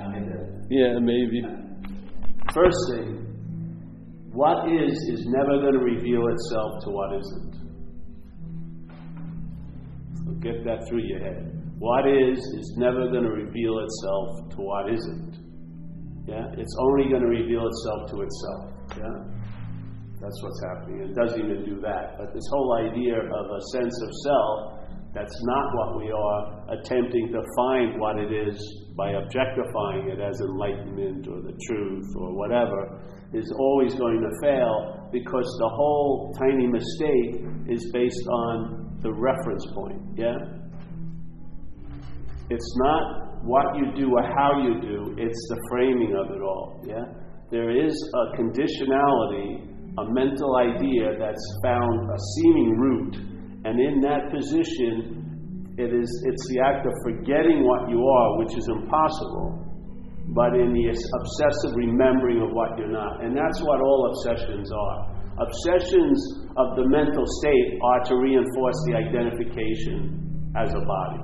[0.00, 0.40] kind of.
[0.70, 1.42] Yeah, maybe.
[2.54, 3.20] First thing,
[4.32, 7.54] what is is never going to reveal itself to what isn't.
[10.16, 11.60] So get that through your head.
[11.78, 15.36] What is is never going to reveal itself to what isn't.
[16.28, 16.46] Yeah?
[16.56, 18.62] It's only going to reveal itself to itself.
[18.96, 19.40] Yeah?
[20.20, 21.08] That's what's happening.
[21.08, 22.18] It doesn't even do that.
[22.18, 24.79] But this whole idea of a sense of self,
[25.14, 28.56] that's not what we are attempting to find what it is
[28.96, 33.00] by objectifying it as enlightenment or the truth or whatever,
[33.32, 39.66] is always going to fail because the whole tiny mistake is based on the reference
[39.74, 40.00] point.
[40.16, 40.36] Yeah?
[42.50, 46.82] It's not what you do or how you do, it's the framing of it all.
[46.86, 47.04] Yeah?
[47.50, 53.16] There is a conditionality a mental idea that's found a seeming root,
[53.64, 58.56] and in that position, it is it's the act of forgetting what you are, which
[58.56, 59.60] is impossible,
[60.32, 65.20] but in the obsessive remembering of what you're not, and that's what all obsessions are.
[65.40, 66.18] Obsessions
[66.56, 71.22] of the mental state are to reinforce the identification as a body.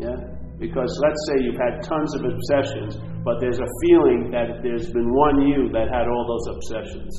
[0.00, 0.16] Yeah?
[0.58, 5.12] Because let's say you've had tons of obsessions, but there's a feeling that there's been
[5.12, 7.12] one you that had all those obsessions.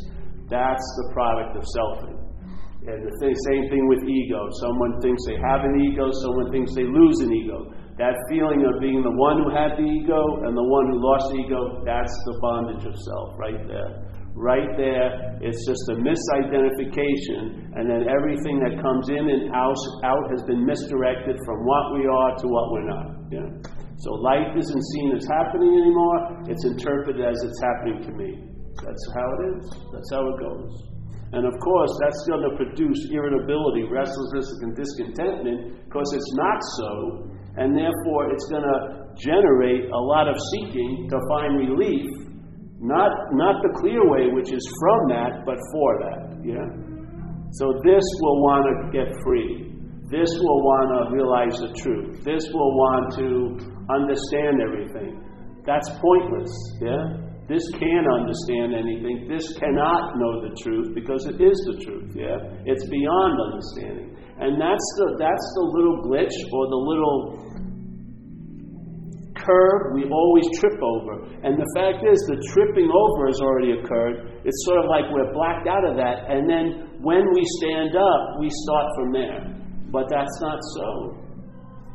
[0.49, 2.18] That's the product of selfing.
[2.87, 4.39] And the same thing with ego.
[4.63, 7.75] Someone thinks they have an ego, someone thinks they lose an ego.
[7.99, 11.27] That feeling of being the one who had the ego and the one who lost
[11.35, 14.07] the ego, that's the bondage of self right there.
[14.31, 19.75] Right there, it's just a misidentification, and then everything that comes in and out,
[20.07, 23.07] out has been misdirected from what we are to what we're not.
[23.27, 23.51] Yeah?
[23.99, 28.47] So life isn't seen as happening anymore, it's interpreted as it's happening to me.
[28.79, 29.63] That's how it is.
[29.91, 30.88] That's how it goes.
[31.31, 36.91] And of course, that's going to produce irritability, restlessness, and discontentment because it's not so.
[37.57, 42.09] And therefore, it's going to generate a lot of seeking to find relief.
[42.81, 46.39] Not, not the clear way, which is from that, but for that.
[46.41, 46.65] Yeah?
[47.51, 49.69] So this will want to get free.
[50.09, 52.23] This will want to realize the truth.
[52.23, 53.29] This will want to
[53.93, 55.21] understand everything.
[55.65, 56.49] That's pointless.
[56.81, 57.28] Yeah?
[57.49, 59.25] This can't understand anything.
[59.25, 62.13] This cannot know the truth because it is the truth.
[62.13, 62.37] Yeah,
[62.69, 67.19] it's beyond understanding, and that's the that's the little glitch or the little
[69.33, 71.25] curve we always trip over.
[71.41, 74.45] And the fact is, the tripping over has already occurred.
[74.45, 78.21] It's sort of like we're blacked out of that, and then when we stand up,
[78.37, 79.41] we start from there.
[79.89, 81.28] But that's not so.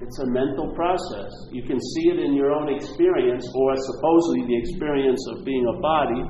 [0.03, 1.31] It's a mental process.
[1.53, 5.77] You can see it in your own experience, or supposedly the experience of being a
[5.79, 6.23] body,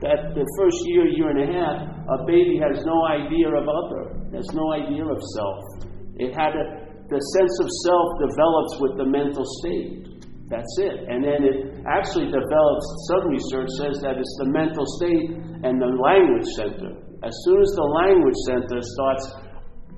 [0.00, 4.16] that the first year, year and a half, a baby has no idea of other,
[4.32, 5.60] has no idea of self.
[6.16, 6.64] It had a,
[7.12, 10.08] the sense of self develops with the mental state.
[10.48, 11.04] That's it.
[11.06, 15.92] And then it actually develops, some research says that it's the mental state and the
[15.92, 16.96] language center.
[17.20, 19.24] As soon as the language center starts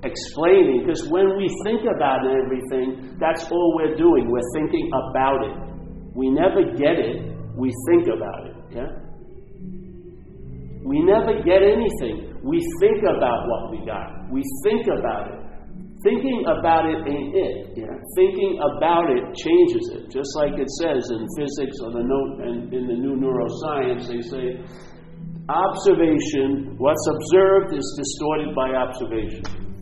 [0.03, 4.29] explaining, because when we think about everything, that's all we're doing.
[4.29, 5.55] We're thinking about it.
[6.15, 8.55] We never get it, we think about it.
[8.75, 8.91] Yeah?
[10.85, 12.35] We never get anything.
[12.43, 14.29] We think about what we got.
[14.29, 15.39] We think about it.
[16.03, 17.77] Thinking about it ain't it.
[17.77, 17.95] Yeah?
[18.17, 20.11] Thinking about it changes it.
[20.11, 24.21] Just like it says in physics or the note and in the new neuroscience, they
[24.21, 24.59] say
[25.47, 29.72] observation, what's observed is distorted by observation.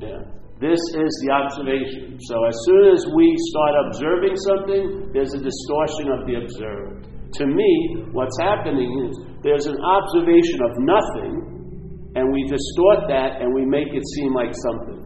[0.00, 0.24] Yeah.
[0.60, 2.20] This is the observation.
[2.20, 7.08] So as soon as we start observing something, there's a distortion of the observed.
[7.40, 13.54] To me, what's happening is there's an observation of nothing, and we distort that and
[13.54, 15.00] we make it seem like something.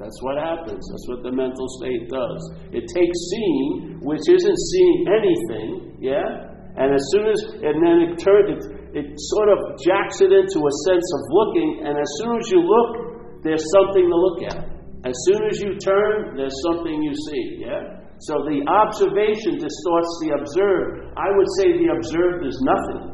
[0.00, 0.80] That's what happens.
[0.80, 2.40] That's what the mental state does.
[2.72, 5.68] It takes seeing, which isn't seeing anything,
[6.00, 6.56] yeah?
[6.76, 8.60] And as soon as, and then it turns, it,
[8.92, 12.60] it sort of jacks it into a sense of looking, and as soon as you
[12.60, 13.05] look,
[13.42, 14.76] there's something to look at.
[15.06, 17.62] As soon as you turn, there's something you see.
[17.62, 18.06] Yeah?
[18.26, 21.12] So the observation distorts the observed.
[21.14, 23.12] I would say the observed is nothing.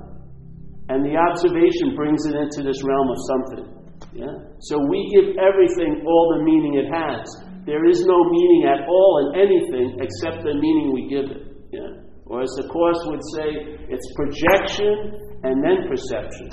[0.89, 3.67] And the observation brings it into this realm of something.
[4.15, 4.35] Yeah?
[4.73, 7.27] So we give everything all the meaning it has.
[7.67, 11.43] There is no meaning at all in anything except the meaning we give it.
[11.71, 12.03] Yeah?
[12.27, 13.49] Or as the Course would say,
[13.91, 16.49] it's projection and then perception.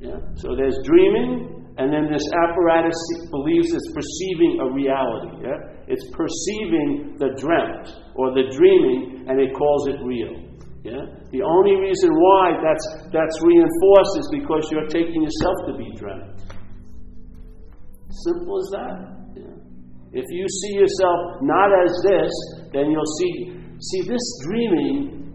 [0.00, 0.20] Yeah?
[0.36, 2.96] So there's dreaming, and then this apparatus
[3.30, 5.44] believes it's perceiving a reality.
[5.44, 5.60] Yeah?
[5.88, 10.32] It's perceiving the dreamt or the dreaming, and it calls it real.
[10.80, 11.04] Yeah?
[11.32, 16.40] The only reason why that's, that's reinforced is because you're taking yourself to be dreamt.
[18.24, 18.96] Simple as that.
[19.36, 20.22] Yeah?
[20.22, 22.32] If you see yourself not as this,
[22.72, 23.52] then you'll see,
[23.84, 25.25] see, this dreaming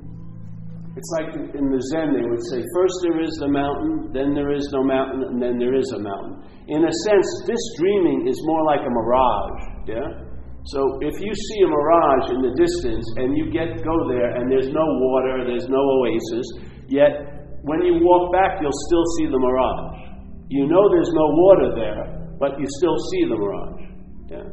[0.92, 4.52] It's like in the Zen, they would say, first there is the mountain, then there
[4.52, 6.44] is no mountain, and then there is a mountain.
[6.68, 10.32] In a sense, this dreaming is more like a mirage, yeah?
[10.66, 14.52] So if you see a mirage in the distance and you get go there and
[14.52, 16.46] there's no water, there's no oasis,
[16.86, 20.22] yet when you walk back you'll still see the mirage.
[20.50, 23.84] You know there's no water there, but you still see the mirage.
[24.30, 24.48] Yeah.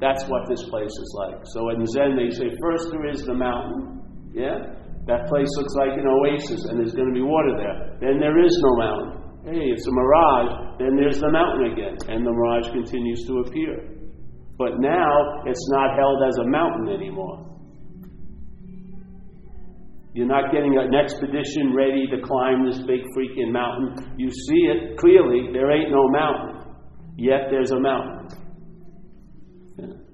[0.00, 1.40] That's what this place is like.
[1.54, 4.02] So in Zen they say first there is the mountain,
[4.34, 4.83] yeah?
[5.06, 7.98] That place looks like an oasis and there's going to be water there.
[8.00, 9.24] Then there is no mountain.
[9.44, 10.78] Hey, it's a mirage.
[10.78, 11.96] Then there's the mountain again.
[12.08, 13.94] And the mirage continues to appear.
[14.56, 17.44] But now it's not held as a mountain anymore.
[20.14, 24.14] You're not getting an expedition ready to climb this big freaking mountain.
[24.16, 26.72] You see it clearly, there ain't no mountain.
[27.18, 28.13] Yet there's a mountain.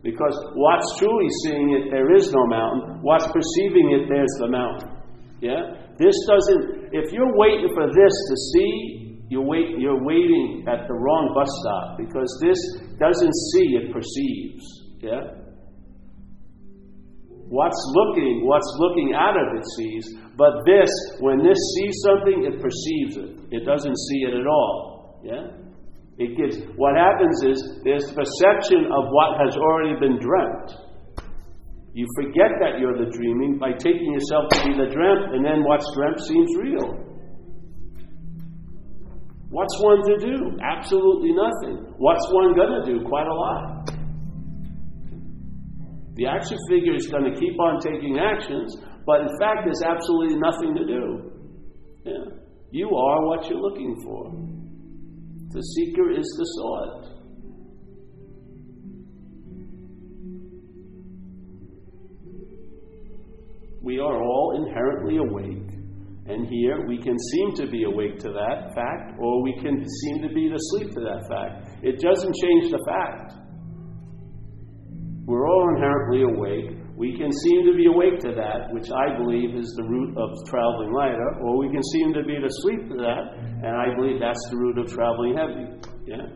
[0.02, 3.02] Because what's truly seeing it, there is no mountain.
[3.02, 4.96] What's perceiving it, there's the mountain.
[5.40, 5.76] Yeah?
[5.98, 10.94] This doesn't, if you're waiting for this to see, you're, wait, you're waiting at the
[10.94, 12.58] wrong bus stop because this
[12.98, 14.64] doesn't see, it perceives.
[15.00, 15.36] Yeah?
[17.50, 20.88] What's looking, what's looking out of it sees, but this,
[21.20, 23.52] when this sees something, it perceives it.
[23.52, 25.20] It doesn't see it at all.
[25.24, 25.60] Yeah?
[26.20, 30.68] It gives, what happens is there's perception of what has already been dreamt.
[31.96, 35.64] You forget that you're the dreaming by taking yourself to be the dreamt, and then
[35.64, 36.92] what's dreamt seems real.
[39.48, 40.36] What's one to do?
[40.62, 41.94] Absolutely nothing.
[41.96, 43.02] What's one going to do?
[43.08, 43.90] Quite a lot.
[46.16, 48.76] The action figure is going to keep on taking actions,
[49.06, 51.32] but in fact, there's absolutely nothing to do.
[52.04, 52.36] Yeah.
[52.70, 54.59] You are what you're looking for.
[55.52, 57.20] The seeker is the sought.
[63.82, 65.74] We are all inherently awake.
[66.26, 70.22] And here we can seem to be awake to that fact, or we can seem
[70.22, 71.82] to be asleep to that fact.
[71.82, 73.32] It doesn't change the fact.
[75.26, 76.78] We're all inherently awake.
[76.94, 80.30] We can seem to be awake to that, which I believe is the root of
[80.46, 84.40] traveling lighter, or we can seem to be asleep to that, and I believe that's
[84.50, 85.66] the root of traveling heavy.
[86.08, 86.26] Yeah?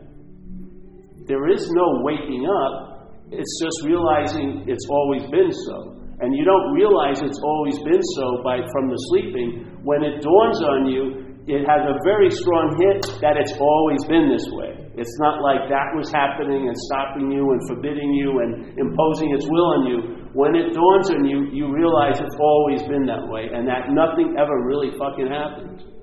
[1.25, 2.95] There is no waking up,
[3.31, 5.97] it's just realizing it's always been so.
[6.21, 9.81] And you don't realize it's always been so by from the sleeping.
[9.83, 14.29] When it dawns on you, it has a very strong hint that it's always been
[14.29, 14.85] this way.
[14.95, 19.45] It's not like that was happening and stopping you and forbidding you and imposing its
[19.49, 19.97] will on you.
[20.31, 24.37] When it dawns on you, you realize it's always been that way and that nothing
[24.39, 25.94] ever really fucking happened.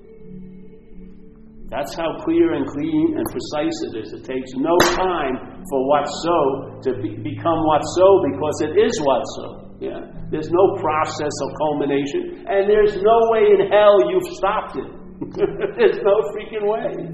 [1.72, 4.12] That's how clear and clean and precise it is.
[4.12, 6.38] It takes no time for what's so
[6.84, 9.48] to be, become what's so because it is what's so.
[9.80, 10.04] Yeah?
[10.28, 14.90] There's no process of culmination, and there's no way in hell you've stopped it.
[15.80, 17.08] there's no freaking way.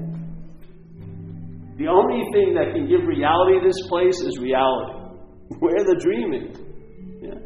[1.79, 5.23] The only thing that can give reality to this place is reality.
[5.61, 6.51] We're the dreaming.
[7.23, 7.39] Yeah.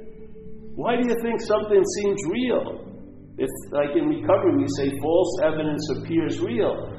[0.74, 2.83] Why do you think something seems real?
[3.38, 6.94] If, like in recovery, we say false evidence appears real.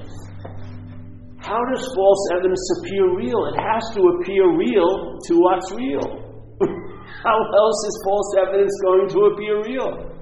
[1.38, 3.38] How does false evidence appear real?
[3.52, 6.00] It has to appear real to what's real.
[7.22, 10.14] How else is false evidence going to appear real?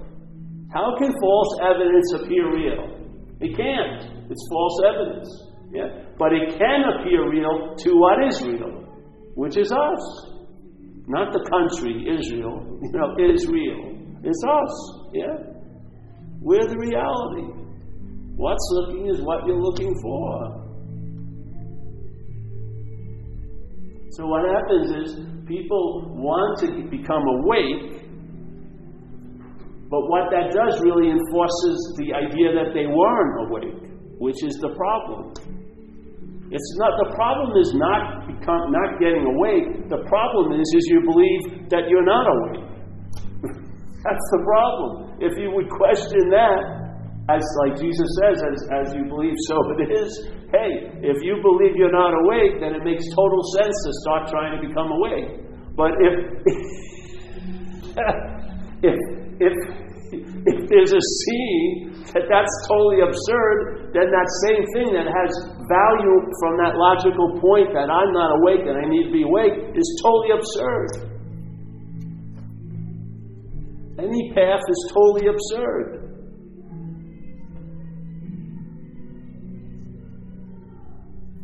[0.74, 3.02] How can false evidence appear real?
[3.40, 4.30] It can't.
[4.30, 5.28] It's false evidence.
[5.72, 5.88] Yeah?
[6.18, 8.84] But it can appear real to what is real,
[9.34, 10.32] which is us.
[11.06, 12.68] Not the country, Israel.
[12.82, 13.94] You know, Israel.
[14.24, 14.74] It's us.
[15.14, 15.51] Yeah?
[16.42, 17.46] We're the reality.
[18.34, 20.62] What's looking is what you're looking for.
[24.10, 28.02] So what happens is people want to become awake,
[29.88, 34.74] but what that does really enforces the idea that they weren't awake, which is the
[34.74, 35.32] problem.
[36.52, 39.88] It's not the problem is not become, not getting awake.
[39.88, 42.68] The problem is is you believe that you're not awake.
[44.04, 45.11] That's the problem.
[45.22, 46.82] If you would question that,
[47.30, 50.26] as like Jesus says, as, as you believe, so it is.
[50.50, 54.58] Hey, if you believe you're not awake, then it makes total sense to start trying
[54.58, 55.38] to become awake.
[55.78, 56.14] But if
[58.82, 58.98] if
[59.38, 59.54] if
[60.12, 65.30] if there's a seeing that that's totally absurd, then that same thing that has
[65.70, 69.72] value from that logical point that I'm not awake and I need to be awake
[69.72, 71.11] is totally absurd.
[74.02, 76.02] Any path is totally absurd.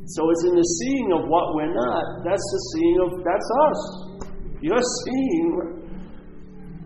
[0.07, 2.25] So it's in the seeing of what we're not.
[2.25, 3.81] That's the seeing of that's us.
[4.61, 5.49] You're seeing.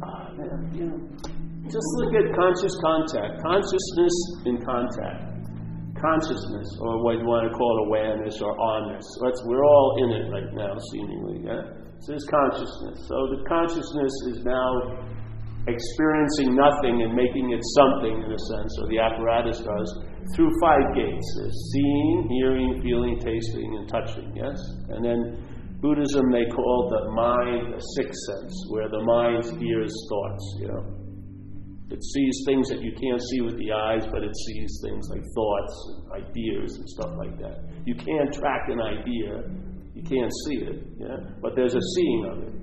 [0.02, 1.00] Oh, man, you know.
[1.70, 5.48] Just look at conscious contact, consciousness in contact,
[5.96, 9.06] consciousness, or what you want to call awareness or onness.
[9.46, 11.48] We're all in it right now, seemingly.
[11.48, 11.62] Yeah?
[12.02, 13.06] So there's consciousness.
[13.08, 15.00] So the consciousness is now
[15.66, 19.88] experiencing nothing and making it something in a sense, or the apparatus does,
[20.34, 21.28] through five gates.
[21.72, 24.58] Seeing, hearing, feeling, tasting, and touching, yes?
[24.90, 25.20] And then
[25.80, 31.02] Buddhism they call the mind a sixth sense, where the mind hears thoughts, you know.
[31.90, 35.22] It sees things that you can't see with the eyes, but it sees things like
[35.34, 37.68] thoughts and ideas and stuff like that.
[37.84, 39.44] You can't track an idea,
[39.92, 41.16] you can't see it, yeah?
[41.42, 42.54] but there's a seeing of it.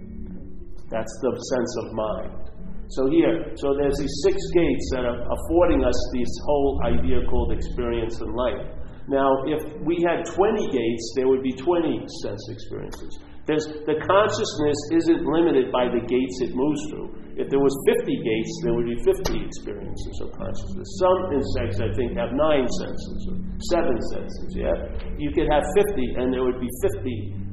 [0.89, 2.48] That's the sense of mind.
[2.89, 7.53] So here, so there's these six gates that are affording us this whole idea called
[7.53, 8.65] experience in life.
[9.05, 13.13] Now, if we had 20 gates, there would be 20 sense experiences.
[13.45, 17.33] There's, the consciousness isn't limited by the gates it moves through.
[17.33, 20.85] If there was 50 gates, there would be 50 experiences of consciousness.
[21.01, 23.37] Some insects, I think, have nine senses or
[23.73, 24.49] seven senses.
[24.53, 24.77] Yeah,
[25.17, 26.69] you could have 50, and there would be
[27.01, 27.48] 50,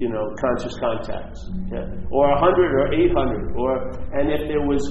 [0.00, 1.40] you know, conscious contacts.
[1.70, 3.56] Yeah, or 100 or 800.
[3.56, 3.70] Or
[4.18, 4.82] and if there was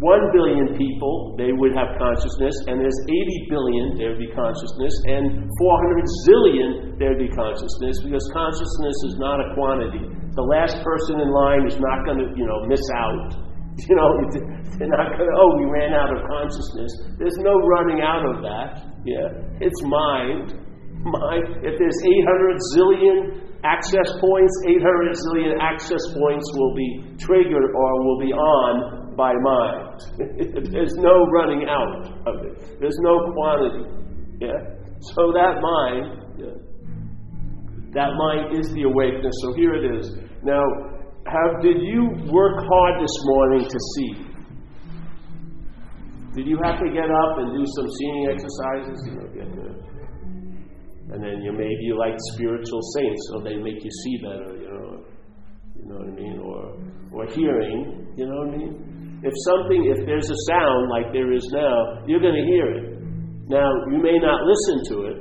[0.00, 4.94] 1 billion people, they would have consciousness, and there's 80 billion, there would be consciousness,
[5.12, 10.00] and 400 zillion, there would be consciousness, because consciousness is not a quantity.
[10.32, 13.36] The last person in line is not going to, you know, miss out.
[13.88, 14.12] You know,
[14.76, 16.90] they're not going to, oh, we ran out of consciousness.
[17.16, 18.92] There's no running out of that.
[19.06, 20.52] Yeah, it's mind.
[21.00, 21.64] Mind.
[21.64, 28.20] If there's 800 zillion access points, 800 zillion access points will be triggered or will
[28.20, 30.00] be on by mind.
[30.72, 32.80] There's no running out of it.
[32.80, 33.84] There's no quantity.
[34.40, 34.80] Yeah?
[35.14, 36.56] So that mind, yeah,
[37.92, 39.34] that mind is the awakeness.
[39.42, 40.16] So here it is.
[40.42, 40.64] Now,
[41.26, 44.30] have did you work hard this morning to see?
[46.34, 48.98] Did you have to get up and do some seeing exercises?
[49.06, 49.59] You know,
[51.12, 54.56] and then you maybe you like spiritual saints, so they make you see better.
[54.56, 55.04] You know,
[55.76, 56.78] you know what I mean, or
[57.12, 58.14] or hearing.
[58.16, 59.20] You know what I mean?
[59.22, 62.84] If something, if there's a sound like there is now, you're going to hear it.
[63.50, 65.16] Now you may not listen to it,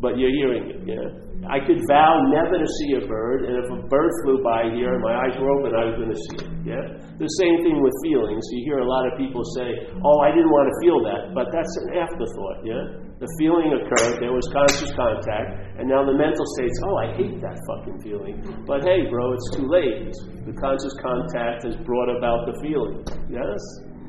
[0.00, 0.80] but you're hearing it.
[0.88, 1.22] Yeah.
[1.50, 4.94] I could vow never to see a bird, and if a bird flew by here
[4.94, 6.50] and my eyes were open, I was going to see it.
[6.62, 6.84] Yeah?
[7.18, 8.46] The same thing with feelings.
[8.54, 11.50] You hear a lot of people say, Oh, I didn't want to feel that, but
[11.50, 12.58] that's an afterthought.
[12.62, 12.84] Yeah?
[13.22, 17.38] The feeling occurred, there was conscious contact, and now the mental state's, Oh, I hate
[17.38, 18.42] that fucking feeling.
[18.66, 20.10] But hey, bro, it's too late.
[20.42, 23.06] The conscious contact has brought about the feeling.
[23.30, 23.62] Yes?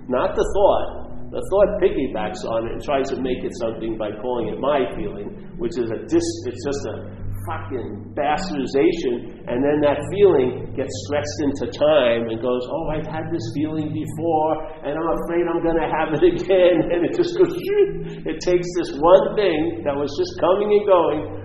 [0.09, 1.29] Not the thought.
[1.29, 4.81] The thought piggybacks on it and tries to make it something by calling it my
[4.97, 5.29] feeling,
[5.61, 7.13] which is a dis, it's just a
[7.45, 13.27] fucking bastardization, and then that feeling gets stretched into time and goes, oh, I've had
[13.31, 14.51] this feeling before,
[14.83, 17.51] and I'm afraid I'm going to have it again, and it just goes,
[18.29, 21.43] it takes this one thing that was just coming and going,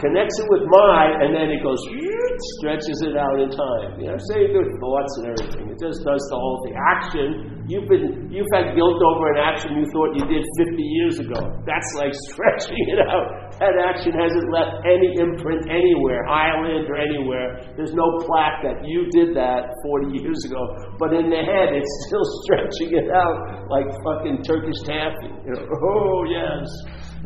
[0.00, 1.78] connects it with my, and then it goes,
[2.58, 3.98] stretches it out in time.
[3.98, 5.64] You know, same with thoughts and everything.
[5.74, 6.74] It just does the whole thing.
[6.78, 7.28] Action,
[7.66, 11.40] you've been, you've had guilt over an action you thought you did 50 years ago.
[11.66, 13.47] That's like stretching it out.
[13.58, 17.58] That action hasn't left any imprint anywhere, island or anywhere.
[17.74, 20.62] There's no plaque that you did that 40 years ago.
[20.94, 25.34] But in the head, it's still stretching it out like fucking Turkish taffy.
[25.42, 26.70] You know, oh yes.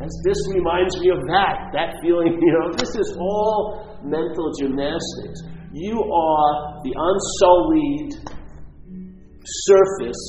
[0.00, 5.44] That's, this reminds me of that, that feeling, you know, this is all mental gymnastics.
[5.72, 8.12] You are the unsullied
[9.44, 10.24] surface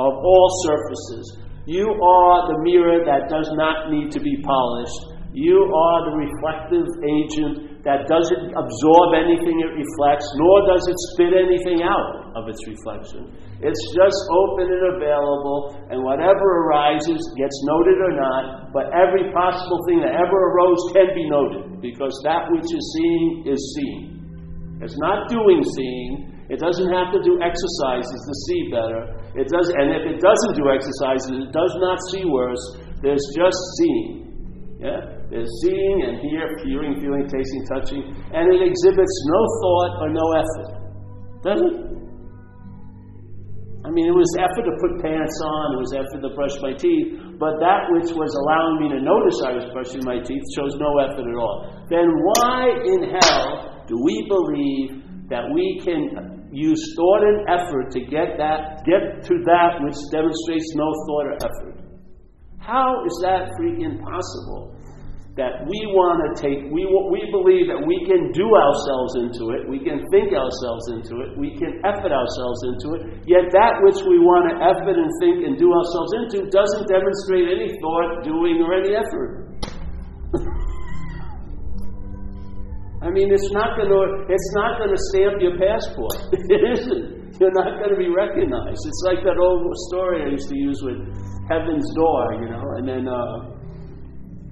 [0.00, 1.43] of all surfaces.
[1.64, 5.16] You are the mirror that does not need to be polished.
[5.32, 11.32] You are the reflective agent that doesn't absorb anything it reflects, nor does it spit
[11.32, 13.32] anything out of its reflection.
[13.64, 18.44] It's just open and available, and whatever arises gets noted or not,
[18.76, 23.48] but every possible thing that ever arose can be noted, because that which is seeing
[23.48, 24.04] is seeing.
[24.84, 29.23] It's not doing seeing, it doesn't have to do exercises to see better.
[29.34, 32.62] It does, and if it doesn't do exercises, it does not see worse.
[33.02, 34.78] There's just seeing.
[34.78, 35.26] Yeah?
[35.26, 40.26] There's seeing and hear, hearing, feeling, tasting, touching, and it exhibits no thought or no
[40.38, 40.70] effort.
[41.42, 41.94] Does it?
[43.84, 46.72] I mean, it was effort to put pants on, it was effort to brush my
[46.72, 50.72] teeth, but that which was allowing me to notice I was brushing my teeth shows
[50.80, 51.84] no effort at all.
[51.92, 58.00] Then why in hell do we believe that we can use thought and effort to
[58.00, 61.76] get that get to that which demonstrates no thought or effort.
[62.58, 64.74] How is that freaking possible?
[65.34, 69.66] that we want to take, we, we believe that we can do ourselves into it,
[69.66, 73.98] we can think ourselves into it, we can effort ourselves into it, yet that which
[74.06, 78.62] we want to effort and think and do ourselves into doesn't demonstrate any thought, doing,
[78.62, 79.58] or any effort.
[83.04, 86.16] I mean, it's not going to it's not going to stamp your passport.
[86.48, 87.36] it isn't.
[87.36, 88.80] You're not going to be recognized.
[88.80, 89.60] It's like that old
[89.92, 90.98] story I used to use with
[91.50, 93.04] Heaven's Door, you know, and then.
[93.06, 93.54] Uh,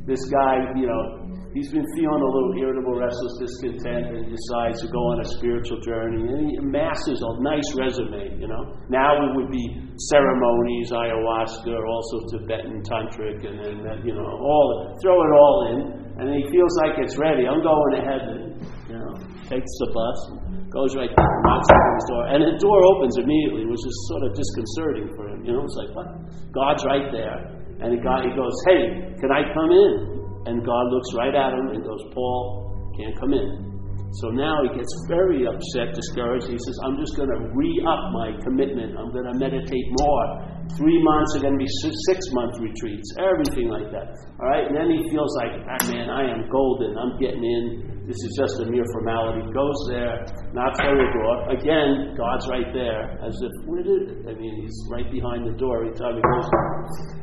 [0.06, 4.88] this guy, you know, he's been feeling a little irritable, restless, discontent, and decides to
[4.90, 6.26] go on a spiritual journey.
[6.26, 8.62] And he amasses a nice resume, you know.
[8.90, 9.62] Now it would be
[10.11, 16.01] ceremonies, ayahuasca, also Tibetan tantric, and then, you know, all throw it all in.
[16.19, 17.49] And he feels like it's ready.
[17.49, 18.38] I'm going to heaven,
[18.88, 19.12] you know.
[19.49, 20.19] Takes the bus,
[20.73, 24.31] goes right knocks on his door, and the door opens immediately, which is sort of
[24.33, 25.45] disconcerting for him.
[25.45, 26.09] You know, it's like, what?
[26.57, 27.52] God's right there.
[27.83, 29.92] And God, he goes, Hey, can I come in?
[30.47, 33.73] And God looks right at him and goes, Paul, can't come in.
[34.23, 36.47] So now he gets very upset, discouraged.
[36.47, 38.95] He says, I'm just going to re up my commitment.
[38.99, 40.25] I'm going to meditate more.
[40.76, 41.71] Three months are going to be
[42.09, 44.17] six month retreats, everything like that.
[44.41, 44.67] All right?
[44.67, 46.97] And then he feels like, ah, man, I am golden.
[46.97, 47.93] I'm getting in.
[48.02, 49.47] This is just a mere formality.
[49.55, 51.35] Goes there, knocks on the door.
[51.55, 55.87] Again, God's right there, as if, where did, I mean, he's right behind the door
[55.87, 56.49] every time he goes.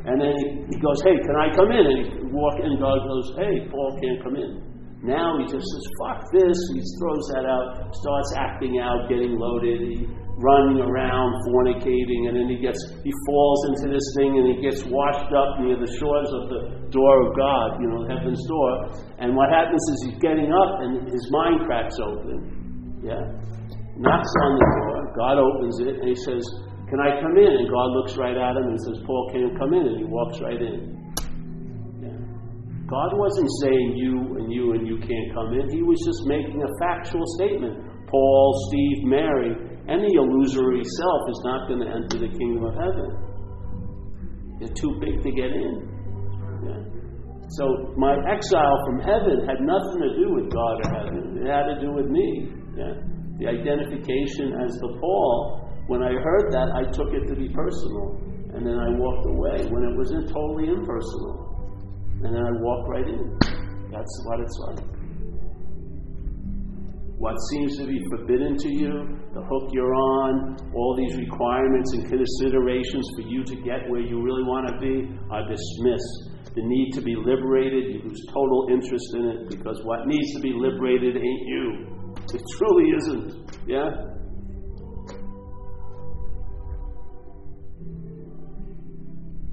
[0.08, 1.84] And then he, he goes, hey, can I come in?
[1.84, 4.70] And he walk in, God goes, hey, Paul can't come in.
[5.02, 6.56] Now he just says, fuck this.
[6.72, 9.80] He throws that out, starts acting out, getting loaded.
[9.80, 10.08] He
[10.40, 14.80] running around, fornicating, and then he gets he falls into this thing and he gets
[14.88, 18.88] washed up near the shores of the door of God, you know, heaven's door.
[19.20, 23.00] And what happens is he's getting up and his mind cracks open.
[23.04, 23.20] Yeah.
[24.00, 26.40] Knocks on the door, God opens it, and he says,
[26.88, 27.52] Can I come in?
[27.60, 30.40] And God looks right at him and says, Paul can't come in, and he walks
[30.40, 31.00] right in.
[32.88, 35.70] God wasn't saying you and you and you can't come in.
[35.70, 37.78] He was just making a factual statement.
[38.10, 39.54] Paul, Steve, Mary,
[39.90, 43.10] any illusory self is not going to enter the kingdom of heaven.
[44.62, 45.74] They're too big to get in.
[46.62, 46.82] Yeah.
[47.58, 51.42] So my exile from heaven had nothing to do with God or heaven.
[51.42, 52.54] It had to do with me.
[52.78, 53.02] Yeah.
[53.42, 58.22] The identification as the Paul, when I heard that, I took it to be personal.
[58.54, 61.50] And then I walked away when it was totally impersonal.
[62.22, 63.38] And then I walked right in.
[63.90, 65.00] That's what it's like
[67.20, 72.08] what seems to be forbidden to you, the hook you're on, all these requirements and
[72.08, 76.54] considerations for you to get where you really want to be are dismissed.
[76.54, 80.40] The need to be liberated, you lose total interest in it because what needs to
[80.40, 81.86] be liberated ain't you.
[82.34, 83.50] It truly isn't.
[83.68, 84.10] Yeah?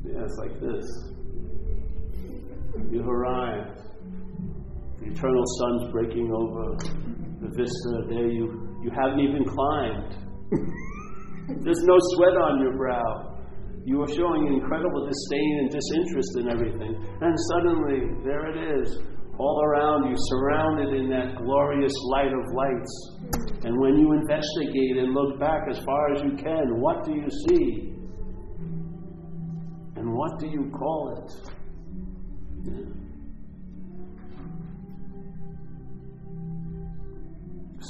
[0.05, 0.85] Yeah, it's like this.
[2.89, 3.81] You've arrived.
[4.99, 6.75] The eternal sun's breaking over
[7.41, 10.15] the vista there you, you haven't even climbed.
[11.63, 13.37] There's no sweat on your brow.
[13.85, 16.93] You are showing incredible disdain and disinterest in everything.
[17.21, 18.99] And suddenly, there it is,
[19.39, 22.93] all around you, surrounded in that glorious light of lights.
[23.63, 27.29] And when you investigate and look back as far as you can, what do you
[27.47, 27.93] see?
[29.95, 31.31] And what do you call it?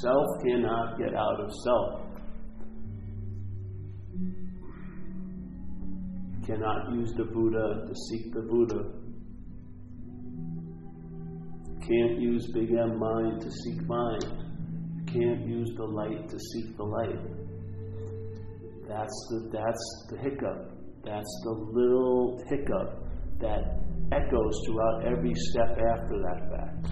[0.01, 2.01] Self cannot get out of self.
[6.45, 8.83] Cannot use the Buddha to seek the Buddha.
[11.81, 14.25] Can't use big M mind to seek mind.
[15.07, 17.19] Can't use the light to seek the light.
[18.87, 20.71] That's the that's the hiccup.
[21.03, 23.03] That's the little hiccup
[23.39, 23.81] that
[24.11, 26.87] echoes throughout every step after that fact.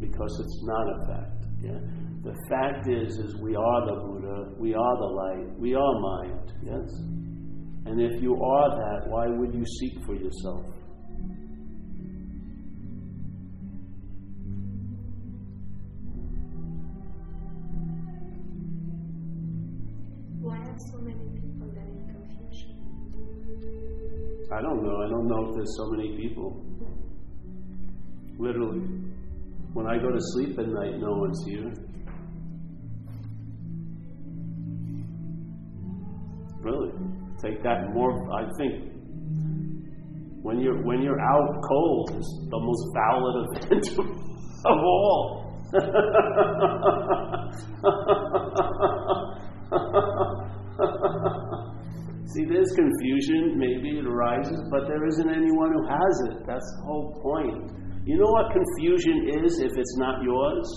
[0.00, 1.37] Because it's not a fact.
[1.62, 1.78] Yeah?
[2.22, 6.52] The fact is, is we are the Buddha, we are the light, we are mind,
[6.62, 6.90] yes?
[7.86, 10.66] And if you are that, why would you seek for yourself?
[20.40, 22.76] Why are so many people in confusion?
[24.52, 24.96] I don't know.
[24.96, 26.64] I don't know if there's so many people.
[28.38, 29.07] Literally.
[29.72, 31.72] When I go to sleep at night, no one's here.
[36.60, 36.90] Really,
[37.40, 38.30] take that more.
[38.32, 38.92] I think
[40.42, 43.98] when you're when you're out cold is the most valid event
[44.64, 45.44] of all.
[52.32, 53.58] See, there's confusion.
[53.58, 56.46] Maybe it arises, but there isn't anyone who has it.
[56.46, 57.70] That's the whole point.
[58.04, 60.68] You know what confusion is if it's not yours?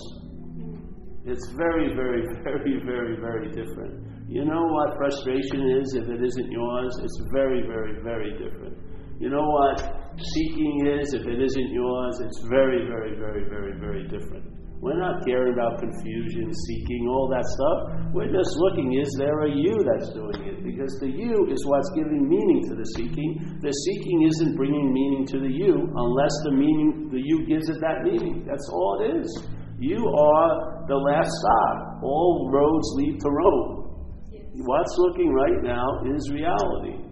[1.24, 4.28] It's very, very, very, very, very different.
[4.28, 6.98] You know what frustration is if it isn't yours?
[7.02, 8.76] It's very, very, very different.
[9.20, 9.78] You know what
[10.18, 12.20] seeking is if it isn't yours?
[12.20, 14.51] It's very, very, very, very, very different.
[14.82, 18.10] We're not caring about confusion, seeking, all that stuff.
[18.10, 20.58] We're just looking, is there a you that's doing it?
[20.58, 23.62] Because the you is what's giving meaning to the seeking.
[23.62, 27.78] The seeking isn't bringing meaning to the you unless the meaning, the you gives it
[27.78, 28.42] that meaning.
[28.42, 29.30] That's all it is.
[29.78, 32.02] You are the last stop.
[32.02, 33.86] All roads lead to Rome.
[34.66, 37.06] What's looking right now is reality.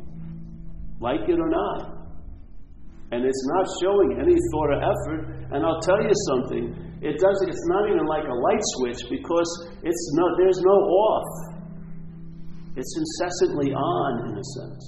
[0.99, 2.03] Like it or not.
[3.13, 5.55] And it's not showing any thought or effort.
[5.55, 6.89] And I'll tell you something.
[7.01, 9.49] It does it's not even like a light switch because
[9.83, 11.31] it's no there's no off.
[12.77, 14.85] It's incessantly on in a sense.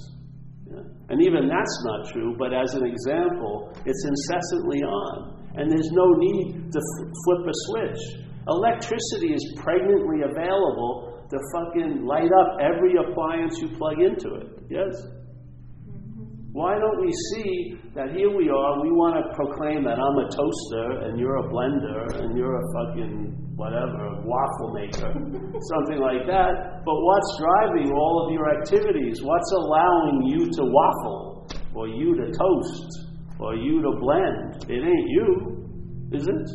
[0.69, 0.85] Yeah?
[1.09, 5.41] And even that's not true, but as an example, it's incessantly on.
[5.55, 8.01] And there's no need to f- flip a switch.
[8.47, 14.47] Electricity is pregnantly available to fucking light up every appliance you plug into it.
[14.69, 14.93] Yes?
[16.53, 20.29] Why don't we see that here we are, we want to proclaim that I'm a
[20.29, 25.17] toaster and you're a blender and you're a fucking whatever, waffle maker,
[25.73, 26.85] something like that.
[26.85, 29.17] But what's driving all of your activities?
[29.25, 32.89] What's allowing you to waffle or you to toast
[33.39, 34.69] or you to blend?
[34.69, 35.25] It ain't you,
[36.13, 36.47] is it?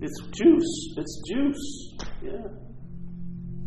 [0.00, 0.72] It's juice.
[0.96, 1.96] It's juice.
[2.24, 2.63] Yeah.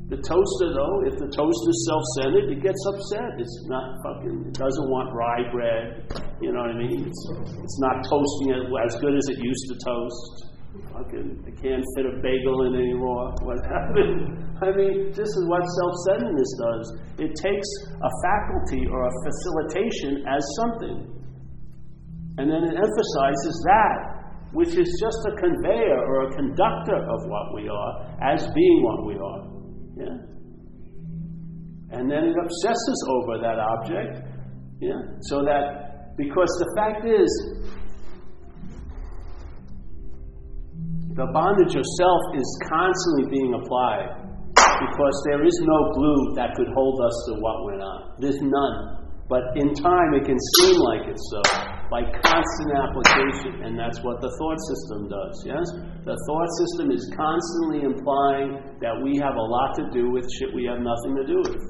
[0.08, 3.28] The toaster, though, if the toast is self-centered, it gets upset.
[3.44, 4.40] It's not fucking.
[4.48, 6.08] It doesn't want rye bread.
[6.40, 7.12] You know what I mean?
[7.12, 7.24] It's,
[7.60, 10.48] it's not toasting it as good as it used to toast.
[10.96, 13.36] Fucking, it can't fit a bagel in anymore.
[13.44, 14.48] What happened?
[14.64, 16.86] I mean, this is what self-centeredness does.
[17.28, 20.98] It takes a faculty or a facilitation as something,
[22.40, 24.00] and then it emphasizes that,
[24.56, 27.92] which is just a conveyor or a conductor of what we are,
[28.24, 29.57] as being what we are.
[29.98, 30.18] Yeah.
[31.90, 34.28] And then it obsesses over that object.
[34.80, 35.02] Yeah.
[35.22, 37.30] So that, because the fact is,
[41.16, 46.68] the bondage of self is constantly being applied because there is no glue that could
[46.76, 48.22] hold us to what we're not.
[48.22, 48.78] There's none.
[49.28, 51.42] But in time, it can seem like it's so
[51.90, 55.36] by constant application, and that's what the thought system does.
[55.46, 55.66] Yes?
[56.04, 60.54] The thought system is constantly implying that we have a lot to do with shit
[60.54, 61.62] we have nothing to do with.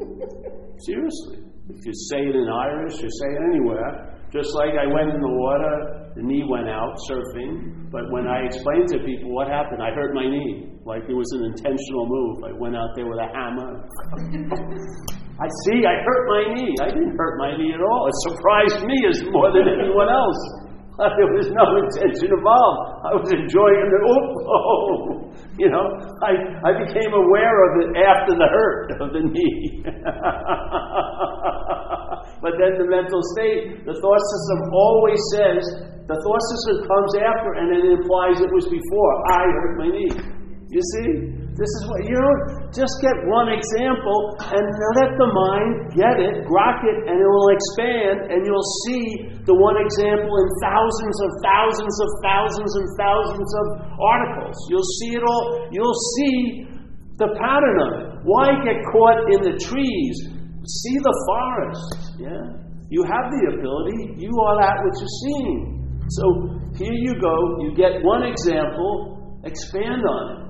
[0.86, 1.42] Seriously.
[1.70, 4.10] If you say it in Irish, you say it anywhere.
[4.32, 8.46] Just like I went in the water, the knee went out surfing, but when I
[8.46, 10.70] explained to people what happened, I hurt my knee.
[10.84, 12.44] Like it was an intentional move.
[12.44, 13.86] I went out there with a hammer.
[15.40, 16.76] I see, I hurt my knee.
[16.84, 18.04] I didn't hurt my knee at all.
[18.12, 20.36] It surprised me as more than anyone else.
[21.16, 23.08] There was no intention involved.
[23.08, 24.04] I was enjoying it.
[24.04, 24.20] Oh,
[24.52, 25.32] oh.
[25.56, 25.80] you know,
[26.20, 29.80] I, I became aware of it after the hurt of the knee.
[32.44, 35.64] but then the mental state, the thought system always says,
[36.04, 39.12] the thought system comes after and it implies it was before.
[39.32, 40.12] I hurt my knee.
[40.68, 41.39] You see?
[41.60, 42.34] This is what, you know,
[42.72, 44.64] just get one example and
[44.96, 49.52] let the mind get it, grok it, and it will expand, and you'll see the
[49.52, 54.56] one example in thousands of thousands of thousands and thousands of articles.
[54.72, 55.68] You'll see it all.
[55.68, 56.64] You'll see
[57.20, 58.06] the pattern of it.
[58.24, 60.16] Why get caught in the trees?
[60.64, 62.16] See the forest.
[62.24, 62.56] Yeah?
[62.88, 64.16] You have the ability.
[64.16, 66.08] You are that which is seen.
[66.08, 66.24] So
[66.80, 67.36] here you go.
[67.60, 70.49] You get one example, expand on it.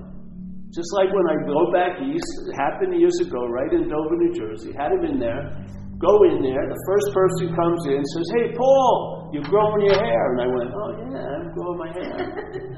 [0.71, 4.31] Just like when I go back east, it happened years ago, right in Dover, New
[4.31, 4.71] Jersey.
[4.79, 5.51] Had him in there.
[5.99, 6.63] Go in there.
[6.65, 10.71] The first person comes in says, "Hey, Paul, you're growing your hair." And I went,
[10.73, 12.17] "Oh yeah, I'm growing my hair.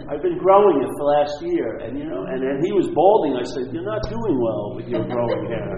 [0.09, 3.37] I've been growing it for last year." And you know, and then he was balding.
[3.39, 5.71] I said, "You're not doing well with your growing hair."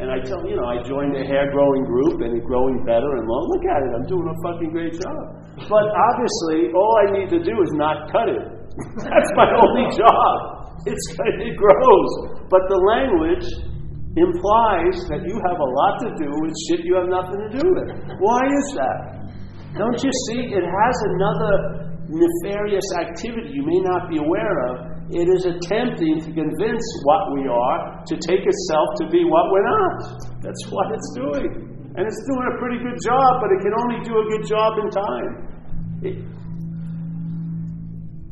[0.00, 3.12] And I tell you know, I joined a hair growing group and it's growing better
[3.20, 3.44] and long.
[3.52, 5.22] Look at it, I'm doing a fucking great job.
[5.68, 8.40] But obviously, all I need to do is not cut it.
[9.04, 10.61] That's my only job.
[10.86, 11.06] It's,
[11.46, 12.10] it grows.
[12.50, 13.46] But the language
[14.12, 17.64] implies that you have a lot to do with shit you have nothing to do
[17.64, 17.88] with.
[18.20, 18.98] Why is that?
[19.72, 20.52] Don't you see?
[20.52, 21.52] It has another
[22.12, 24.92] nefarious activity you may not be aware of.
[25.08, 29.64] It is attempting to convince what we are to take itself to be what we're
[29.64, 29.96] not.
[30.44, 31.72] That's what it's doing.
[31.96, 34.70] And it's doing a pretty good job, but it can only do a good job
[34.80, 35.32] in time.
[36.04, 36.16] It,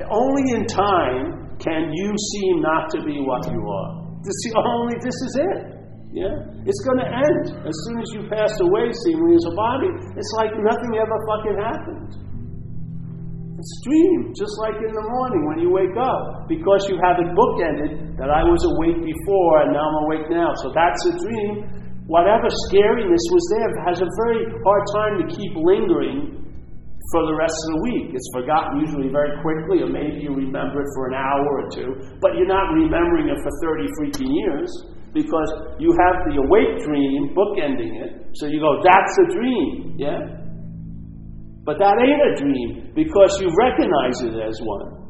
[0.08, 3.90] only in time can you seem not to be what you are.
[4.24, 4.96] This is only.
[5.00, 5.58] This is it.
[6.10, 6.34] Yeah?
[6.66, 7.44] It's going to end.
[7.62, 11.58] As soon as you pass away, seemingly as a body, it's like nothing ever fucking
[11.60, 12.10] happened.
[13.60, 17.20] It's a dream, just like in the morning when you wake up, because you have
[17.20, 20.56] it bookended that I was awake before and now I'm awake now.
[20.64, 21.68] So that's a dream.
[22.08, 26.39] Whatever scariness was there has a very hard time to keep lingering
[27.10, 28.06] for the rest of the week.
[28.14, 31.90] It's forgotten usually very quickly, or maybe you remember it for an hour or two,
[32.22, 34.70] but you're not remembering it for 30 freaking years
[35.12, 35.50] because
[35.82, 38.30] you have the awake dream bookending it.
[38.38, 40.38] So you go, that's a dream, yeah?
[41.66, 45.02] But that ain't a dream because you recognize it as one.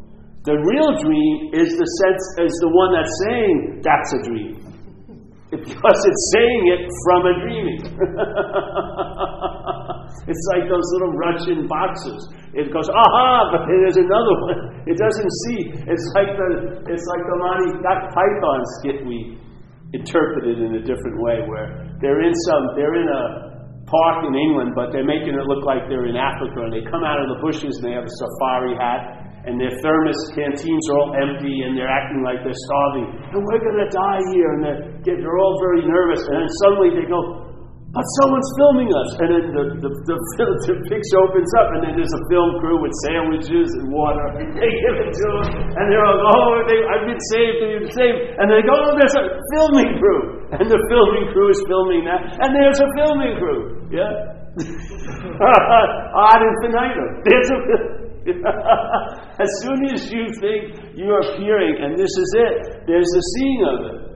[0.44, 4.56] The real dream is the sense is the one that's saying that's a dream.
[5.50, 7.82] Because it's saying it from a dreaming.
[10.26, 12.20] it's like those little Russian boxes.
[12.52, 14.58] It goes, aha, but there's another one.
[14.90, 15.60] It doesn't see.
[15.86, 19.38] It's like the it's like the Monty Python skit we
[19.92, 23.22] interpreted in a different way, where they're in some, they're in a
[23.86, 27.02] park in England, but they're making it look like they're in Africa, and they come
[27.02, 30.96] out of the bushes and they have a safari hat, and their thermos canteens are
[31.02, 34.60] all empty, and they're acting like they're starving, and we're going to die here, and
[34.62, 34.82] they're,
[35.18, 37.49] they're all very nervous, and then suddenly they go,
[37.90, 39.10] but someone's filming us.
[39.18, 42.78] And then the, the, the, the, picture opens up, and then there's a film crew
[42.78, 44.30] with sandwiches and water.
[44.60, 47.90] They give it to them, and they're all, oh, they, I've been saved, I've been
[47.90, 48.18] saved.
[48.38, 49.26] And they go, oh, there's a
[49.56, 50.22] filming crew.
[50.54, 53.90] And the filming crew is filming that, and there's a filming crew.
[53.90, 54.38] Yeah?
[56.30, 57.08] Ad infinitum.
[57.26, 57.58] There's a
[59.40, 63.62] as soon as you think you are hearing, and this is it, there's the seeing
[63.64, 64.09] of it.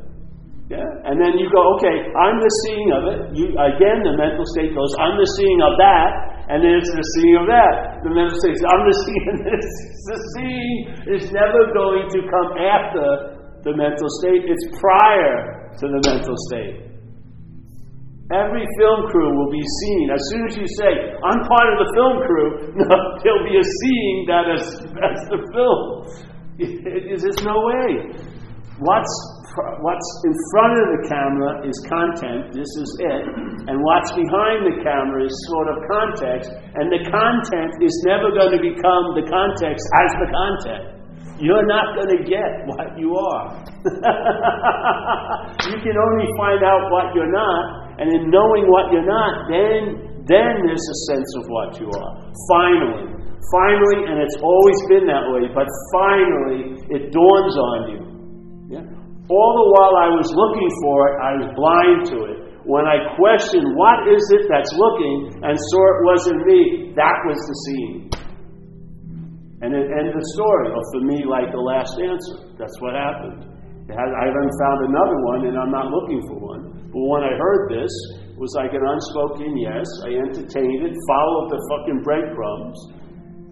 [0.73, 0.81] Yeah?
[1.05, 3.19] And then you go, okay, I'm the seeing of it.
[3.37, 6.11] You, again, the mental state goes, I'm the seeing of that,
[6.49, 8.01] and then it's the seeing of that.
[8.01, 9.69] The mental state says, I'm the seeing of this.
[10.05, 10.77] The seeing
[11.17, 16.85] is never going to come after the mental state, it's prior to the mental state.
[18.33, 20.13] Every film crew will be seen.
[20.13, 20.93] As soon as you say,
[21.25, 22.49] I'm part of the film crew,
[22.85, 22.93] no,
[23.25, 24.65] there'll be a seeing that is,
[25.01, 25.81] that's the film.
[26.61, 28.13] There's no way.
[28.81, 29.15] What's
[29.55, 33.25] what's in front of the camera is content, this is it,
[33.71, 38.51] and what's behind the camera is sort of context, and the content is never going
[38.51, 40.85] to become the context as the content.
[41.39, 43.47] You're not going to get what you are.
[45.67, 50.15] you can only find out what you're not, and in knowing what you're not, then
[50.25, 52.13] then there's a sense of what you are.
[52.49, 53.13] Finally.
[53.53, 58.14] Finally, and it's always been that way, but finally it dawns on you.
[59.33, 62.39] All the while I was looking for it, I was blind to it.
[62.69, 67.41] When I questioned what is it that's looking and saw it wasn't me, that was
[67.41, 68.13] the scene.
[69.65, 70.77] And it ended the story.
[70.77, 72.53] Or for me, like the last answer.
[72.61, 73.49] That's what happened.
[73.89, 76.89] I haven't found another one, and I'm not looking for one.
[76.89, 77.93] But when I heard this,
[78.33, 79.85] it was like an unspoken yes.
[80.05, 82.77] I entertained it, followed the fucking breadcrumbs,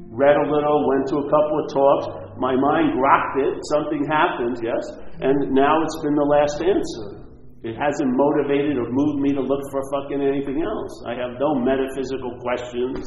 [0.08, 2.06] read a little, went to a couple of talks.
[2.42, 3.54] My mind rocked it.
[3.70, 4.82] Something happened, yes.
[5.22, 7.22] And now it's been the last answer.
[7.62, 10.90] It hasn't motivated or moved me to look for fucking anything else.
[11.06, 12.98] I have no metaphysical questions.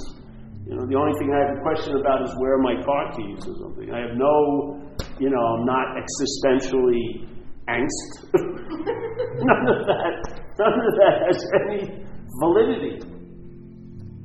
[0.63, 3.12] You know, the only thing I have a question about is where are my car
[3.12, 3.91] keys or something.
[3.91, 4.80] I have no,
[5.19, 7.28] you know, I'm not existentially
[7.67, 8.32] angst.
[8.39, 10.15] none of that,
[10.56, 12.08] none of that has any
[12.39, 13.04] validity.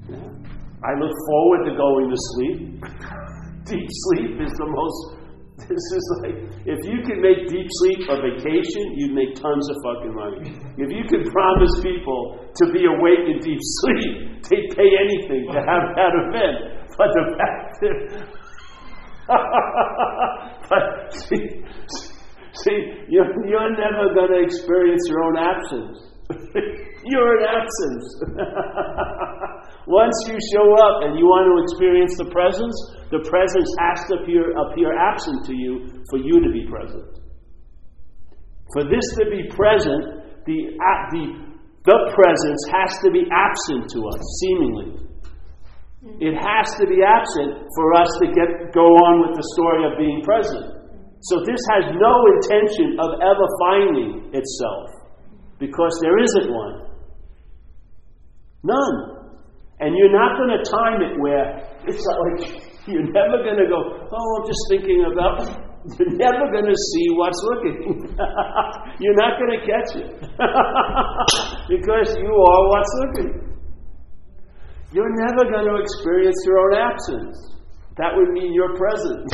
[0.06, 0.30] Yeah.
[0.86, 2.84] I look forward to going to sleep.
[3.64, 5.20] Deep sleep is the most
[5.68, 9.76] this is like, if you could make deep sleep a vacation, you'd make tons of
[9.84, 10.56] fucking money.
[10.78, 15.60] If you could promise people to be awake in deep sleep, they'd pay anything to
[15.60, 16.56] have that event.
[16.96, 17.96] But the fact that,
[20.70, 20.84] but
[21.28, 21.62] see,
[22.64, 25.98] see you're, you're never going to experience your own absence.
[27.04, 28.06] you're in absence.
[29.86, 32.76] Once you show up and you want to experience the presence,
[33.10, 37.20] the presence has to appear, appear absent to you for you to be present.
[38.72, 40.58] For this to be present, the,
[41.10, 41.24] the,
[41.84, 44.90] the presence has to be absent to us, seemingly.
[46.04, 46.22] Mm-hmm.
[46.22, 49.98] It has to be absent for us to get, go on with the story of
[49.98, 50.80] being present.
[51.28, 54.88] So this has no intention of ever finding itself
[55.58, 56.88] because there isn't one.
[58.64, 59.09] None.
[59.80, 63.80] And you're not going to time it where it's like you're never going to go,
[64.12, 65.66] oh, I'm just thinking about.
[65.96, 68.04] You're never going to see what's looking.
[69.00, 70.12] you're not going to catch it
[71.72, 73.56] because you are what's looking.
[74.92, 77.56] You're never going to experience your own absence.
[77.96, 79.32] That would mean you're present.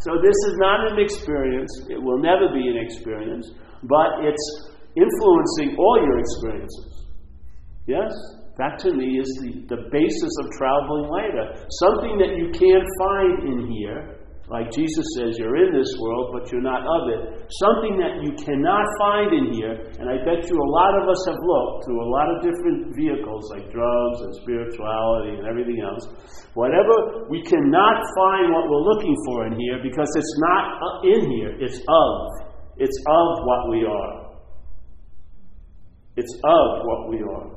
[0.00, 1.70] So this is not an experience.
[1.90, 3.52] It will never be an experience,
[3.84, 7.06] but it's influencing all your experiences.
[7.86, 8.10] Yes?
[8.58, 11.64] That to me is the, the basis of traveling lighter.
[11.80, 16.50] Something that you can't find in here like Jesus says, you're in this world, but
[16.50, 17.22] you're not of it.
[17.62, 21.22] Something that you cannot find in here, and I bet you a lot of us
[21.30, 26.02] have looked through a lot of different vehicles like drugs and spirituality and everything else.
[26.58, 31.30] Whatever, we cannot find what we're looking for in here because it's not uh, in
[31.30, 32.10] here, it's of.
[32.82, 34.19] It's of what we are.
[36.20, 37.48] It's of what we are.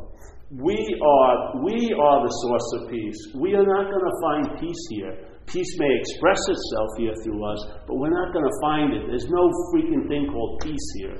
[0.56, 3.19] We are, we are the source of peace.
[3.36, 5.12] We are not going to find peace here.
[5.47, 9.04] Peace may express itself here through us, but we're not going to find it.
[9.08, 11.19] There's no freaking thing called peace here.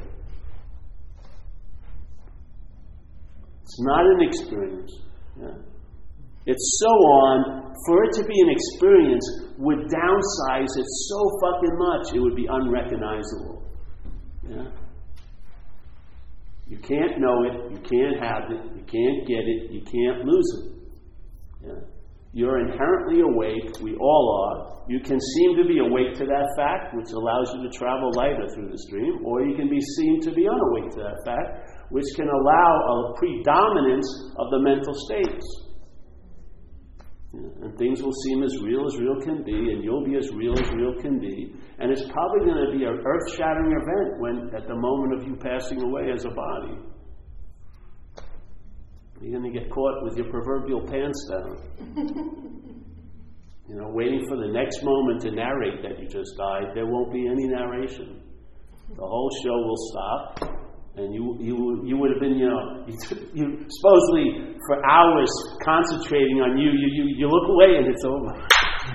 [3.63, 4.91] It's not an experience.
[5.41, 5.58] Yeah.
[6.45, 7.73] It's so on.
[7.86, 9.25] For it to be an experience
[9.58, 13.67] would downsize it so fucking much, it would be unrecognizable.
[14.47, 14.83] Yeah.
[16.67, 20.49] You can't know it, you can't have it, you can't get it, you can't lose
[20.58, 21.67] it.
[21.67, 21.93] Yeah.
[22.34, 23.78] You're inherently awake.
[23.80, 24.89] We all are.
[24.89, 28.49] You can seem to be awake to that fact, which allows you to travel lighter
[28.56, 32.10] through the stream, or you can be seen to be unawake to that fact, which
[32.15, 35.45] can allow a predominance of the mental states.
[37.34, 40.54] And things will seem as real as real can be, and you'll be as real
[40.54, 41.52] as real can be.
[41.80, 45.28] And it's probably going to be an earth shattering event when, at the moment of
[45.28, 46.78] you passing away as a body.
[49.19, 51.58] You're going to get caught with your proverbial pants down.
[53.67, 56.76] you know, waiting for the next moment to narrate that you just died.
[56.76, 58.22] There won't be any narration.
[58.89, 60.39] The whole show will stop,
[60.95, 62.93] and you, you, you would have been, you know, you,
[63.34, 65.32] you supposedly for hours
[65.65, 66.69] concentrating on you.
[66.69, 68.29] You, you, you look away and it's over.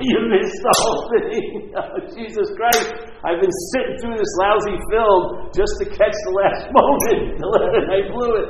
[0.01, 1.75] you missed the whole thing.
[1.79, 2.93] Oh, Jesus Christ.
[3.25, 7.43] I've been sitting through this lousy film just to catch the last moment.
[7.43, 8.49] And I blew it.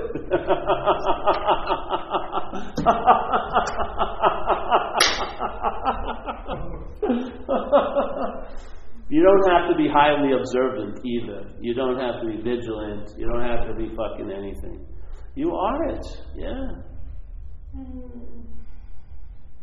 [9.08, 11.50] You don't have to be highly observant either.
[11.60, 13.10] You don't have to be vigilant.
[13.16, 14.86] You don't have to be fucking anything.
[15.34, 16.06] You are it.
[16.36, 16.82] Yeah.
[17.74, 18.40] Hmm.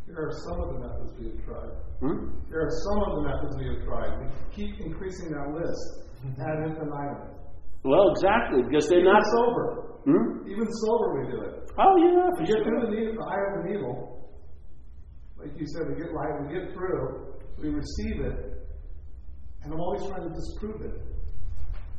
[0.08, 1.73] There are some of the methods we have tried.
[1.99, 2.38] Hmm?
[2.49, 4.13] There are some of the methods we have tried.
[4.21, 5.84] We keep increasing that list
[6.39, 7.34] ad infinitum.
[7.84, 9.23] Well, exactly, because they're Even not.
[9.34, 9.67] sober.
[10.05, 10.47] Hmm?
[10.49, 11.69] Even sober, we do it.
[11.77, 12.29] Oh, yeah.
[12.38, 12.63] for We get sure.
[12.63, 14.31] through the, needle, the eye of the needle.
[15.38, 18.55] Like you said, we get light, we get through, we receive it,
[19.65, 20.93] and I'm always trying to disprove it.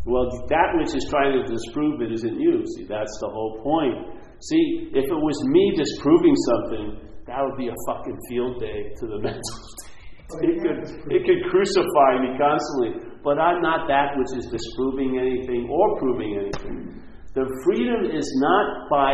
[0.07, 2.63] Well, that which is trying to disprove it isn't you.
[2.79, 4.23] See, that's the whole point.
[4.39, 6.87] See, if it was me disproving something,
[7.27, 10.47] that would be a fucking field day to the mental state.
[10.47, 10.79] It could,
[11.11, 13.19] it could crucify me constantly.
[13.27, 17.03] But I'm not that which is disproving anything or proving anything.
[17.35, 19.13] The freedom is not by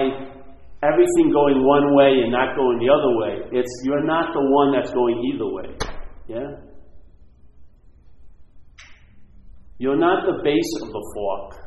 [0.84, 3.48] everything going one way and not going the other way.
[3.56, 5.68] It's you're not the one that's going either way.
[6.28, 6.71] Yeah?
[9.82, 11.58] You're not the base of the fork.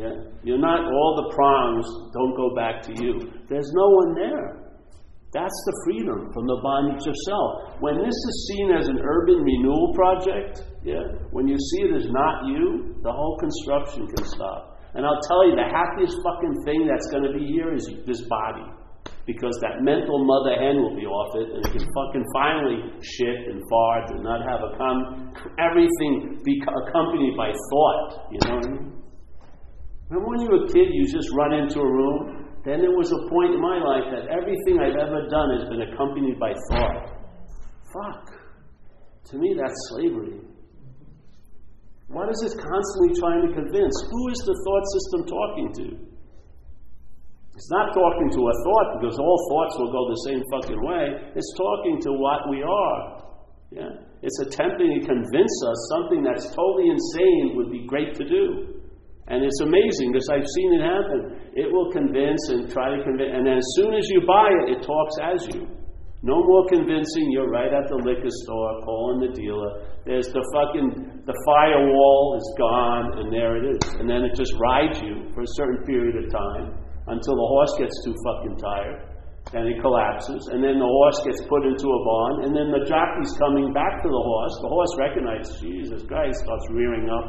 [0.00, 0.16] Yeah?
[0.40, 1.84] You're not all the prongs
[2.16, 3.36] don't go back to you.
[3.52, 4.72] There's no one there.
[5.36, 7.76] That's the freedom from the bondage of self.
[7.84, 11.04] When this is seen as an urban renewal project, yeah,
[11.36, 14.80] when you see it as not you, the whole construction can stop.
[14.96, 18.24] And I'll tell you, the happiest fucking thing that's going to be here is this
[18.24, 18.64] body.
[19.26, 23.62] Because that mental mother hen will be off it, and can fucking finally shit and
[23.70, 28.26] fart and not have a com- everything be accompanied by thought.
[28.32, 28.90] You know what I mean?
[30.10, 32.50] Remember when you were a kid, you just run into a room?
[32.64, 35.86] Then there was a point in my life that everything I've ever done has been
[35.86, 37.14] accompanied by thought.
[37.94, 38.24] Fuck.
[39.30, 40.42] To me, that's slavery.
[42.08, 43.94] What is it constantly trying to convince?
[44.10, 46.09] Who is the thought system talking to?
[47.60, 51.12] It's not talking to a thought because all thoughts will go the same fucking way.
[51.36, 53.20] It's talking to what we are.
[53.68, 54.00] Yeah?
[54.24, 58.80] It's attempting to convince us something that's totally insane would be great to do.
[59.28, 61.52] And it's amazing because I've seen it happen.
[61.52, 64.82] It will convince and try to convince, and as soon as you buy it, it
[64.82, 65.68] talks as you.
[66.24, 67.28] No more convincing.
[67.28, 69.84] You're right at the liquor store, calling the dealer.
[70.08, 73.84] There's the fucking the firewall is gone, and there it is.
[74.00, 76.79] And then it just rides you for a certain period of time
[77.10, 78.98] until the horse gets too fucking tired,
[79.52, 80.42] and it collapses.
[80.54, 83.98] And then the horse gets put into a barn, and then the jockey's coming back
[84.02, 84.54] to the horse.
[84.62, 87.26] The horse recognizes Jesus Christ, starts rearing up,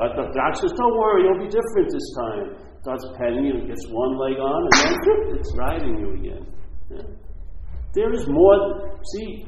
[0.00, 2.46] but the doctor says, "Don't worry, you'll be different this time."
[2.80, 6.46] Starts petting you, gets one leg on, and then it's riding you again.
[6.88, 7.02] Yeah.
[7.94, 8.94] There is more.
[9.16, 9.44] See,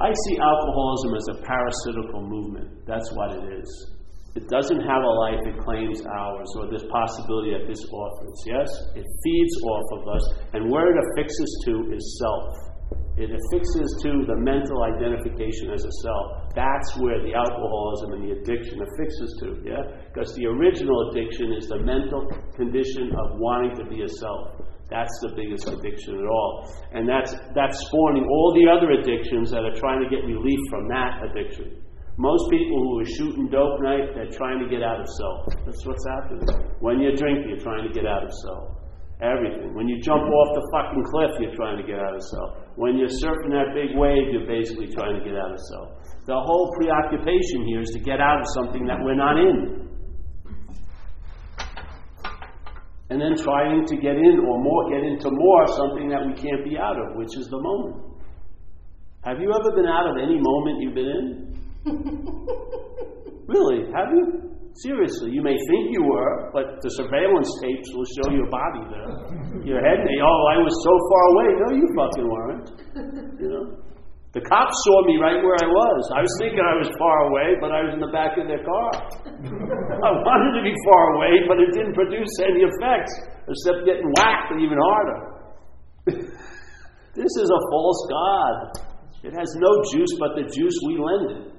[0.00, 2.86] I see alcoholism as a parasitical movement.
[2.86, 3.68] That's what it is.
[4.34, 8.38] It doesn't have a life, it claims ours, or this possibility that this offers.
[8.48, 8.68] Yes?
[8.96, 10.24] It feeds off of us,
[10.54, 12.72] and where it affixes to is self.
[13.20, 16.48] It affixes to the mental identification as a self.
[16.56, 19.84] That's where the alcoholism and the addiction affixes to, yeah?
[20.08, 22.24] Because the original addiction is the mental
[22.56, 24.64] condition of wanting to be a self.
[24.88, 26.72] That's the biggest addiction at all.
[26.92, 30.88] And that's, that's spawning all the other addictions that are trying to get relief from
[30.88, 31.81] that addiction.
[32.18, 35.64] Most people who are shooting dope night, they're trying to get out of self.
[35.64, 36.44] That's what's happening.
[36.80, 38.76] When you drink, you're trying to get out of self.
[39.22, 39.72] Everything.
[39.74, 42.50] When you jump off the fucking cliff, you're trying to get out of self.
[42.76, 45.88] When you're surfing that big wave, you're basically trying to get out of self.
[46.26, 49.82] The whole preoccupation here is to get out of something that we're not in.
[53.12, 56.64] and then trying to get in or more get into more something that we can't
[56.64, 58.24] be out of, which is the moment.
[59.22, 61.61] Have you ever been out of any moment you've been in?
[63.46, 63.90] Really?
[63.92, 64.52] Have you?
[64.74, 69.68] Seriously, you may think you were, but the surveillance tapes will show your body there.
[69.68, 71.48] Your head may, oh, I was so far away.
[71.60, 72.68] No, you fucking weren't.
[73.36, 73.64] You know?
[74.32, 76.02] The cops saw me right where I was.
[76.16, 78.64] I was thinking I was far away, but I was in the back of their
[78.64, 78.92] car.
[79.28, 83.12] I wanted to be far away, but it didn't produce any effects
[83.44, 85.20] except getting whacked even harder.
[87.12, 88.56] this is a false God.
[89.20, 91.51] It has no juice but the juice we lend it.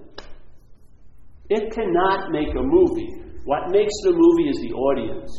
[1.53, 3.13] It cannot make a movie.
[3.45, 5.29] What makes the movie is the audience.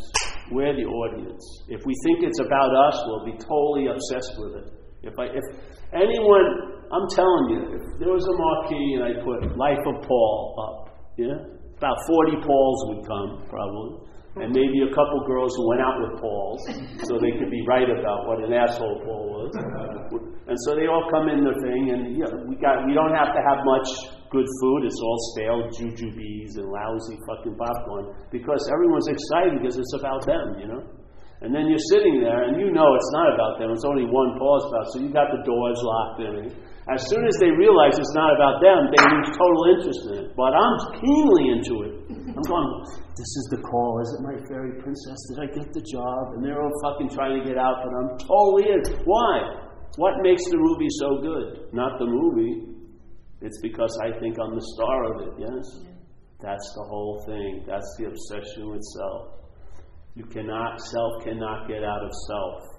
[0.55, 1.43] We're the audience.
[1.67, 4.67] If we think it's about us, we'll be totally obsessed with it.
[5.03, 5.47] If, I, if
[5.91, 6.47] anyone
[6.95, 10.79] I'm telling you, if there was a marquee and I put Life of Paul up,
[11.19, 11.35] yeah,
[11.83, 14.07] about 40 Pauls would come, probably.
[14.35, 16.59] And maybe a couple girls who went out with Pauls,
[17.07, 19.51] so they could be right about what an asshole Paul was.
[20.51, 23.31] And so they all come in the thing, and yeah, we got we don't have
[23.31, 23.87] to have much
[24.35, 24.91] good food.
[24.91, 30.59] It's all stale jujubes and lousy fucking popcorn because everyone's excited because it's about them,
[30.59, 30.83] you know.
[31.41, 33.71] And then you're sitting there, and you know it's not about them.
[33.71, 34.87] It's only one Paul's about.
[34.91, 36.51] So you got the doors locked in.
[36.85, 40.29] As soon as they realize it's not about them, they lose total interest in it.
[40.37, 41.95] But I'm keenly into it.
[42.13, 42.69] I'm going,
[43.17, 44.05] this is the call.
[44.05, 45.17] Is it my fairy princess?
[45.33, 46.37] Did I get the job?
[46.37, 48.81] And they're all fucking trying to get out, but I'm totally in.
[49.09, 49.65] Why?
[49.97, 51.73] What makes the movie so good?
[51.73, 52.75] Not the movie.
[53.41, 55.89] It's because I think I'm the star of it, yes?
[56.41, 57.65] That's the whole thing.
[57.67, 59.41] That's the obsession with self.
[60.15, 62.74] You cannot, self cannot get out of self.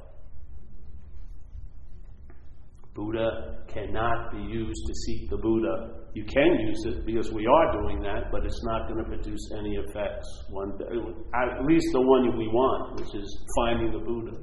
[2.96, 6.08] Buddha cannot be used to seek the Buddha.
[6.14, 9.52] You can use it because we are doing that, but it's not going to produce
[9.60, 10.26] any effects.
[10.50, 13.28] One, at least the one we want, which is
[13.58, 14.38] finding the Buddha.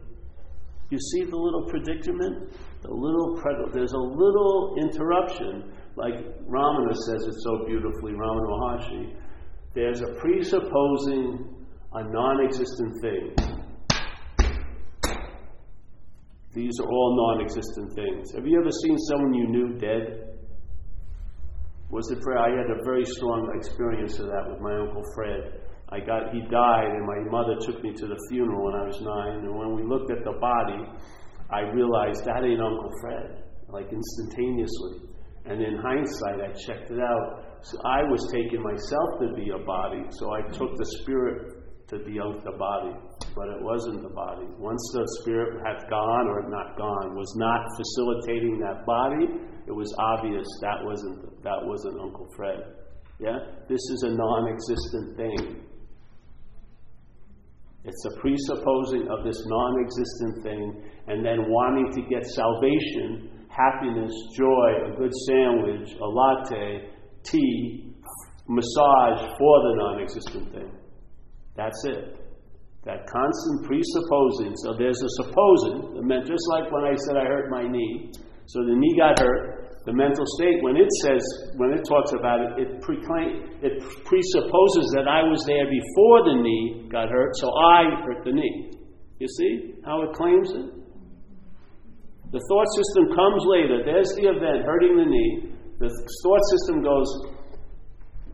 [0.91, 2.53] You see the little predicament?
[2.83, 3.41] The little
[3.73, 9.17] there's a little interruption, like Ramana says it so beautifully, Ramana Maharshi.
[9.75, 11.57] There's a presupposing
[11.95, 13.62] a non-existent thing
[16.53, 18.33] these are all non existent things.
[18.35, 20.37] Have you ever seen someone you knew dead?
[21.89, 22.39] Was it Fred?
[22.39, 25.61] I had a very strong experience of that with my Uncle Fred.
[25.89, 29.01] I got, he died, and my mother took me to the funeral when I was
[29.01, 29.45] nine.
[29.45, 30.89] And when we looked at the body,
[31.53, 35.13] I realized that ain't Uncle Fred, like instantaneously.
[35.45, 37.61] And in hindsight, I checked it out.
[37.61, 41.99] So I was taking myself to be a body, so I took the spirit to
[42.09, 42.97] be out the body,
[43.35, 44.47] but it wasn't the body.
[44.59, 49.27] Once the spirit had gone or not gone, was not facilitating that body,
[49.67, 52.59] it was obvious that wasn't that wasn't Uncle Fred.
[53.19, 55.65] Yeah, this is a non-existent thing.
[57.85, 64.93] It's a presupposing of this non-existent thing, and then wanting to get salvation, happiness, joy,
[64.93, 66.91] a good sandwich, a latte,
[67.25, 67.95] tea,
[68.49, 70.73] massage for the non-existent thing.
[71.57, 72.22] That's it.
[72.85, 74.55] That constant presupposing.
[74.67, 76.03] So there's a supposing.
[76.27, 78.11] Just like when I said I hurt my knee.
[78.47, 79.63] So the knee got hurt.
[79.85, 81.23] The mental state, when it says,
[81.59, 86.39] when it talks about it, it, preclaim, it presupposes that I was there before the
[86.39, 88.79] knee got hurt, so I hurt the knee.
[89.19, 90.71] You see how it claims it?
[92.31, 93.83] The thought system comes later.
[93.83, 95.51] There's the event, hurting the knee.
[95.83, 97.11] The thought system goes,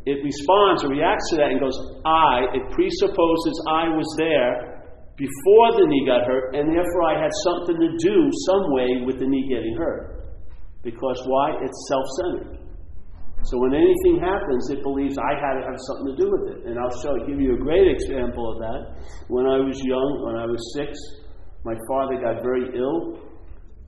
[0.08, 1.76] it responds or reacts to that and goes,
[2.08, 4.80] I, it presupposes I was there
[5.20, 8.16] before the knee got hurt, and therefore I had something to do
[8.48, 10.32] some way with the knee getting hurt.
[10.80, 11.60] Because why?
[11.60, 12.58] It's self centered.
[13.44, 16.66] So when anything happens, it believes I had to have something to do with it.
[16.66, 18.80] And I'll show, give you a great example of that.
[19.28, 20.96] When I was young, when I was six,
[21.64, 23.20] my father got very ill,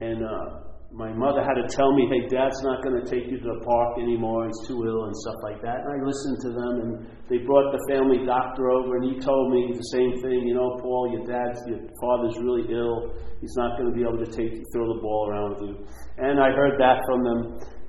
[0.00, 3.38] and uh, my mother had to tell me, hey, dad's not going to take you
[3.38, 5.86] to the park anymore, he's too ill, and stuff like that.
[5.86, 6.90] And I listened to them, and
[7.30, 10.74] they brought the family doctor over, and he told me the same thing, you know,
[10.82, 14.50] Paul, your dad's, your father's really ill, he's not going to be able to take
[14.50, 15.74] you, throw the ball around with you.
[16.18, 17.40] And I heard that from them.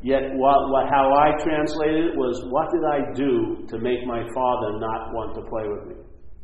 [0.06, 4.22] Yet, what, what, how I translated it was, what did I do to make my
[4.34, 5.98] father not want to play with me?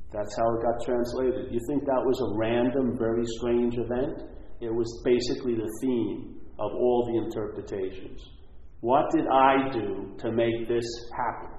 [0.10, 1.54] That's how it got translated.
[1.54, 4.26] You think that was a random, very strange event?
[4.62, 8.22] It was basically the theme of all the interpretations.
[8.82, 10.86] What did I do to make this
[11.18, 11.58] happen?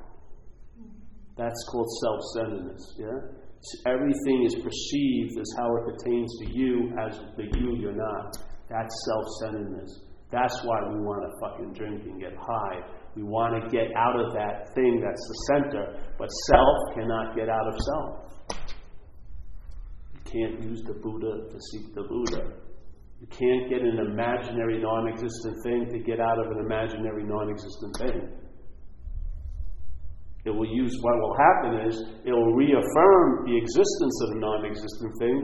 [1.36, 3.38] That's called self centeredness, yeah?
[3.86, 8.36] Everything is perceived as how it pertains to you as the you you're not.
[8.68, 10.00] That's self centeredness.
[10.30, 12.80] That's why we want to fucking drink and get high.
[13.16, 17.48] We want to get out of that thing that's the center, but self cannot get
[17.48, 18.60] out of self.
[20.14, 22.67] You can't use the Buddha to seek the Buddha.
[23.20, 27.50] You can't get an imaginary non existent thing to get out of an imaginary non
[27.50, 28.30] existent thing.
[30.44, 34.64] It will use what will happen is it will reaffirm the existence of a non
[34.64, 35.36] existent thing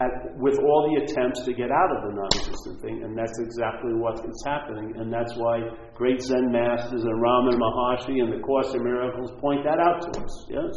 [0.00, 3.38] at, with all the attempts to get out of the non existent thing, and that's
[3.40, 4.92] exactly what is happening.
[5.00, 9.64] And that's why great Zen masters and Ramana Maharshi and the Course in Miracles point
[9.64, 10.74] that out to us, yes?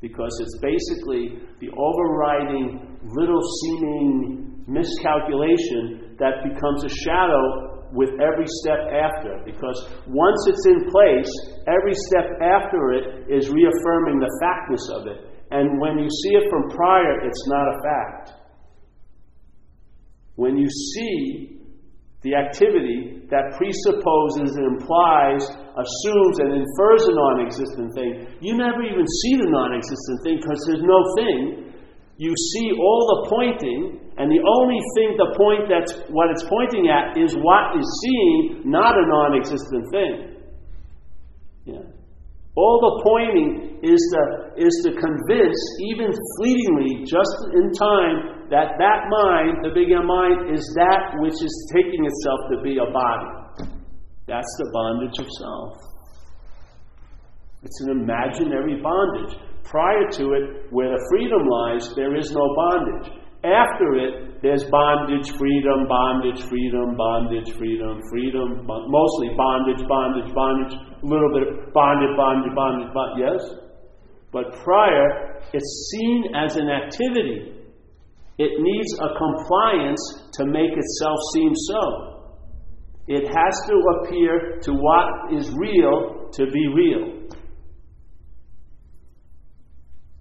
[0.00, 8.80] Because it's basically the overriding little seeming miscalculation that becomes a shadow with every step
[8.88, 9.40] after.
[9.44, 9.76] Because
[10.08, 11.30] once it's in place,
[11.68, 15.32] every step after it is reaffirming the factness of it.
[15.52, 18.32] And when you see it from prior, it's not a fact.
[20.36, 21.60] When you see
[22.22, 25.44] the activity that presupposes and implies,
[25.76, 30.40] assumes, and infers a non existent thing, you never even see the non existent thing
[30.40, 31.74] because there's no thing.
[32.16, 36.92] You see all the pointing, and the only thing, the point that's what it's pointing
[36.92, 40.14] at is what is seeing, not a non existent thing.
[41.64, 41.86] Yeah.
[42.54, 44.20] All the pointing is to,
[44.60, 45.56] is to convince,
[45.88, 51.54] even fleetingly, just in time, that that mind, the bigger mind, is that which is
[51.72, 53.72] taking itself to be a body.
[54.28, 55.92] That's the bondage of self.
[57.62, 59.38] It's an imaginary bondage.
[59.64, 63.21] Prior to it, where the freedom lies, there is no bondage.
[63.44, 71.06] After it, there's bondage, freedom, bondage, freedom, bondage, freedom, freedom, mostly bondage, bondage, bondage, a
[71.06, 73.42] little bit of bondage, bondage, bondage, bondage, yes?
[74.32, 77.58] But prior, it's seen as an activity.
[78.38, 82.12] It needs a compliance to make itself seem so.
[83.08, 87.28] It has to appear to what is real to be real.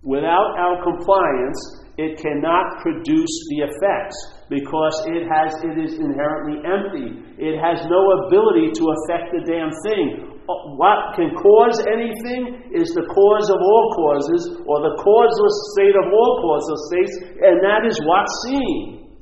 [0.01, 4.17] Without our compliance, it cannot produce the effects
[4.49, 7.13] because it has it is inherently empty.
[7.37, 10.41] It has no ability to affect the damn thing.
[10.49, 15.93] Uh, what can cause anything is the cause of all causes, or the causeless state
[15.93, 19.13] of all causeless states, and that is what's seen.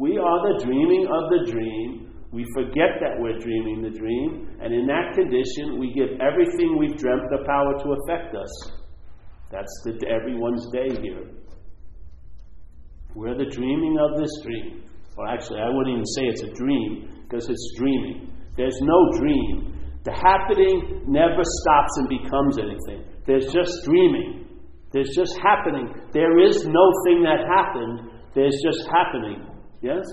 [0.00, 2.16] We are the dreaming of the dream.
[2.32, 6.96] We forget that we're dreaming the dream, and in that condition, we give everything we've
[6.96, 8.79] dreamt the power to affect us.
[9.50, 11.26] That's the, everyone's day here.
[13.14, 14.84] We're the dreaming of this dream.
[15.16, 18.32] Or actually, I wouldn't even say it's a dream, because it's dreaming.
[18.56, 19.74] There's no dream.
[20.04, 23.04] The happening never stops and becomes anything.
[23.26, 24.46] There's just dreaming.
[24.92, 25.92] There's just happening.
[26.12, 28.10] There is no thing that happened.
[28.34, 29.46] There's just happening.
[29.82, 30.06] Yes?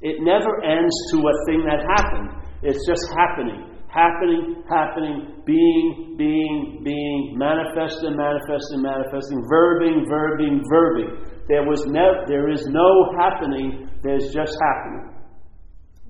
[0.00, 2.30] It never ends to a thing that happened.
[2.62, 3.73] It's just happening.
[3.94, 11.46] Happening, happening, being, being, being, manifesting, manifesting, manifesting, verbing, verbing, verbing.
[11.46, 15.14] There was no, there is no happening, there's just happening.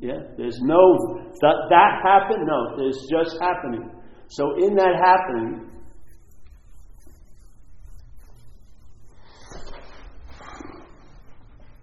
[0.00, 0.16] Yeah?
[0.38, 0.80] There's no,
[1.42, 2.46] that, that happened?
[2.46, 3.90] No, there's just happening.
[4.28, 5.70] So in that happening,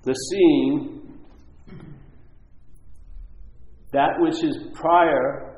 [0.04, 1.20] the seeing,
[3.92, 5.51] that which is prior,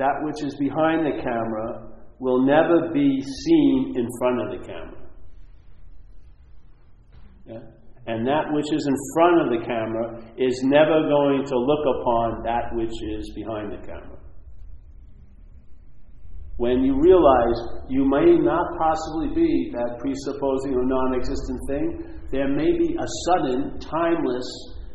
[0.00, 5.02] that which is behind the camera, will never be seen in front of the camera.
[7.46, 7.60] Yeah?
[8.06, 12.42] And that which is in front of the camera is never going to look upon
[12.44, 14.16] that which is behind the camera.
[16.56, 22.48] When you realize you may not possibly be that presupposing or non existent thing, there
[22.48, 24.48] may be a sudden, timeless,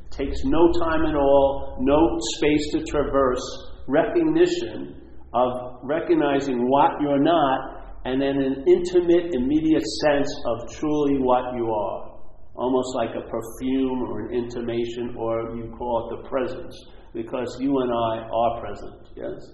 [0.09, 5.01] takes no time at all, no space to traverse, recognition
[5.33, 7.59] of recognizing what you're not,
[8.05, 12.15] and then an intimate, immediate sense of truly what you are.
[12.55, 16.73] almost like a perfume or an intimation, or you call it the presence,
[17.13, 19.51] because you and I are present, yes?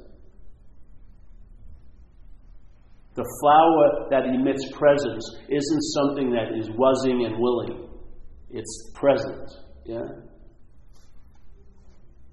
[3.16, 7.90] The flower that emits presence isn't something that is wuzzing and willing.
[8.52, 9.50] It's present.
[9.86, 10.08] Yeah?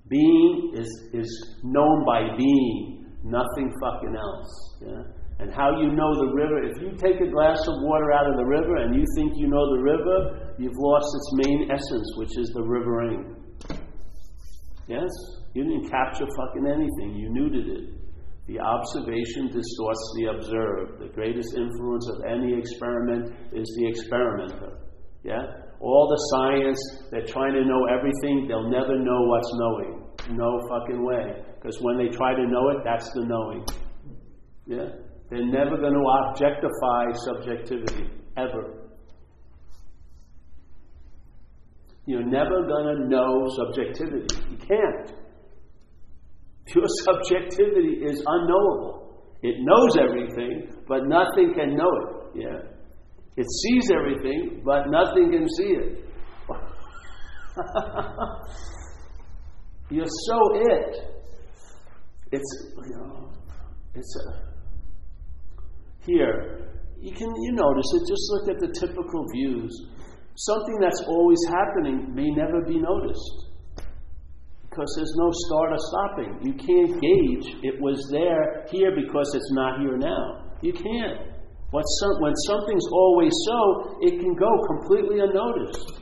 [0.08, 4.76] Being is, is known by being, nothing fucking else.
[4.80, 5.02] Yeah?
[5.40, 8.36] And how you know the river, if you take a glass of water out of
[8.36, 12.36] the river and you think you know the river, you've lost its main essence, which
[12.38, 13.36] is the rivering.
[14.88, 15.10] Yes?
[15.54, 17.94] You didn't capture fucking anything, you neutered it.
[18.48, 21.00] The observation distorts the observed.
[21.00, 24.78] The greatest influence of any experiment is the experimenter.
[25.22, 25.44] Yeah?
[25.80, 26.80] All the science,
[27.12, 29.97] they're trying to know everything, they'll never know what's knowing.
[30.30, 31.42] No fucking way.
[31.54, 33.64] Because when they try to know it, that's the knowing.
[34.66, 34.88] Yeah?
[35.30, 38.88] They're never going to objectify subjectivity, ever.
[42.06, 44.34] You're never going to know subjectivity.
[44.50, 45.12] You can't.
[46.66, 49.34] Pure subjectivity is unknowable.
[49.42, 52.42] It knows everything, but nothing can know it.
[52.42, 52.60] Yeah.
[53.36, 56.04] It sees everything, but nothing can see it.
[59.90, 60.96] You're so it.
[62.30, 63.30] It's you know,
[63.94, 64.48] it's a
[66.04, 66.68] here.
[67.00, 68.02] You can you notice it.
[68.08, 69.72] Just look at the typical views.
[70.36, 73.48] Something that's always happening may never be noticed
[74.68, 76.38] because there's no start or stopping.
[76.46, 80.52] You can't gauge it was there here because it's not here now.
[80.62, 81.28] You can't.
[81.70, 86.00] Some, when something's always so, it can go completely unnoticed.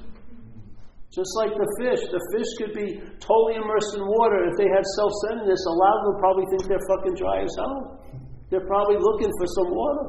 [1.11, 2.03] Just like the fish.
[2.13, 4.45] The fish could be totally immersed in water.
[4.51, 7.55] If they had self centeredness, a lot of them probably think they're fucking dry as
[7.57, 8.03] hell.
[8.51, 10.07] They're probably looking for some water.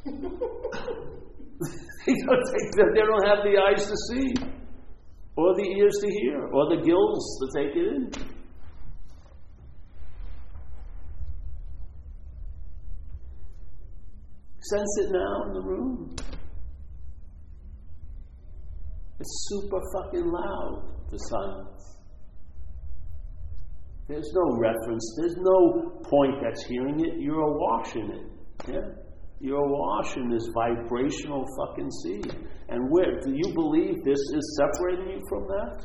[2.06, 2.44] they, don't
[2.94, 4.34] they don't have the eyes to see
[5.36, 8.10] or the ears to hear, or the gills to take it in.
[14.60, 16.14] Sense it now in the room.
[19.20, 21.98] It's super fucking loud, the silence.
[24.08, 27.20] There's no reference, there's no point that's hearing it.
[27.20, 28.26] You're awash in it.
[28.66, 28.80] Yeah?
[29.40, 32.22] You're awash in this vibrational fucking sea.
[32.70, 33.20] And where?
[33.20, 35.84] Do you believe this is separating you from that?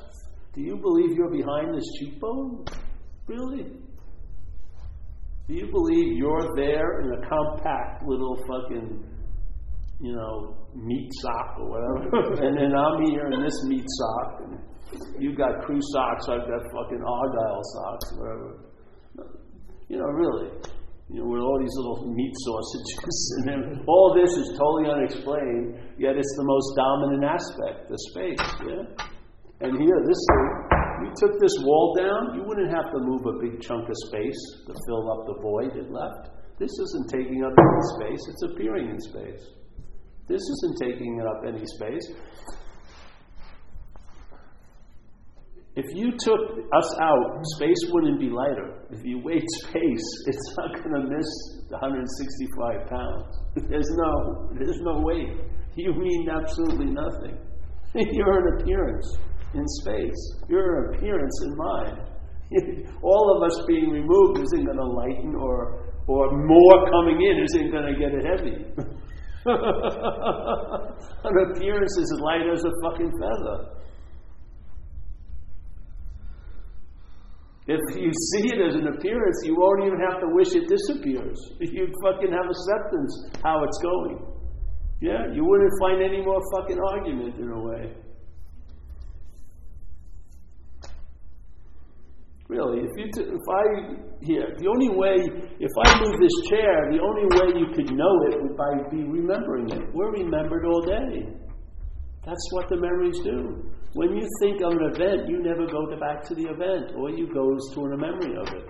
[0.53, 2.65] Do you believe you're behind this cheekbone?
[3.27, 3.63] Really?
[5.47, 9.03] Do you believe you're there in a compact little fucking,
[10.01, 12.43] you know, meat sock or whatever?
[12.45, 14.59] and then I'm here in this meat sock, and
[15.19, 18.59] you got crew socks, I've got fucking argyle socks, whatever.
[19.88, 20.51] You know, really
[21.09, 25.78] you know, with all these little meat sausages, and then all this is totally unexplained,
[26.01, 29.05] yet it's the most dominant aspect, the space, yeah?
[29.61, 30.47] And here, this thing,
[31.05, 34.41] you took this wall down, you wouldn't have to move a big chunk of space
[34.67, 36.34] to fill up the void it left.
[36.59, 39.45] This isn't taking up any space, it's appearing in space.
[40.28, 42.11] This isn't taking up any space.
[45.76, 46.39] If you took
[46.73, 48.80] us out, space wouldn't be lighter.
[48.91, 51.28] If you weighed space, it's not going to miss
[51.69, 53.69] 165 pounds.
[53.69, 55.38] There's no, there's no weight.
[55.76, 57.38] You mean absolutely nothing.
[57.93, 59.17] You're an appearance
[59.53, 60.34] in space.
[60.47, 62.88] You're an appearance in mind.
[63.03, 67.71] All of us being removed isn't going to lighten, or or more coming in isn't
[67.71, 68.65] going to get it heavy.
[71.24, 73.76] An appearance is light as a fucking feather.
[77.68, 81.39] If you see it as an appearance, you won't even have to wish it disappears.
[81.60, 84.20] You fucking have acceptance how it's going.
[85.02, 88.05] Yeah, you wouldn't find any more fucking argument in a way.
[92.48, 93.64] Really, if you t- if I
[94.22, 95.18] here, the only way
[95.60, 99.04] if I move this chair, the only way you could know it would by be
[99.04, 99.82] remembering it.
[99.93, 101.26] We're remembered all day.
[102.24, 103.72] That's what the memories do.
[103.93, 106.96] When you think of an event, you never go back to the event.
[106.96, 108.68] All you go is to a memory of it.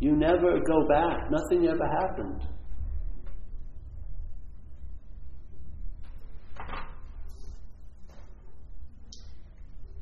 [0.00, 1.30] You never go back.
[1.30, 2.42] Nothing ever happened.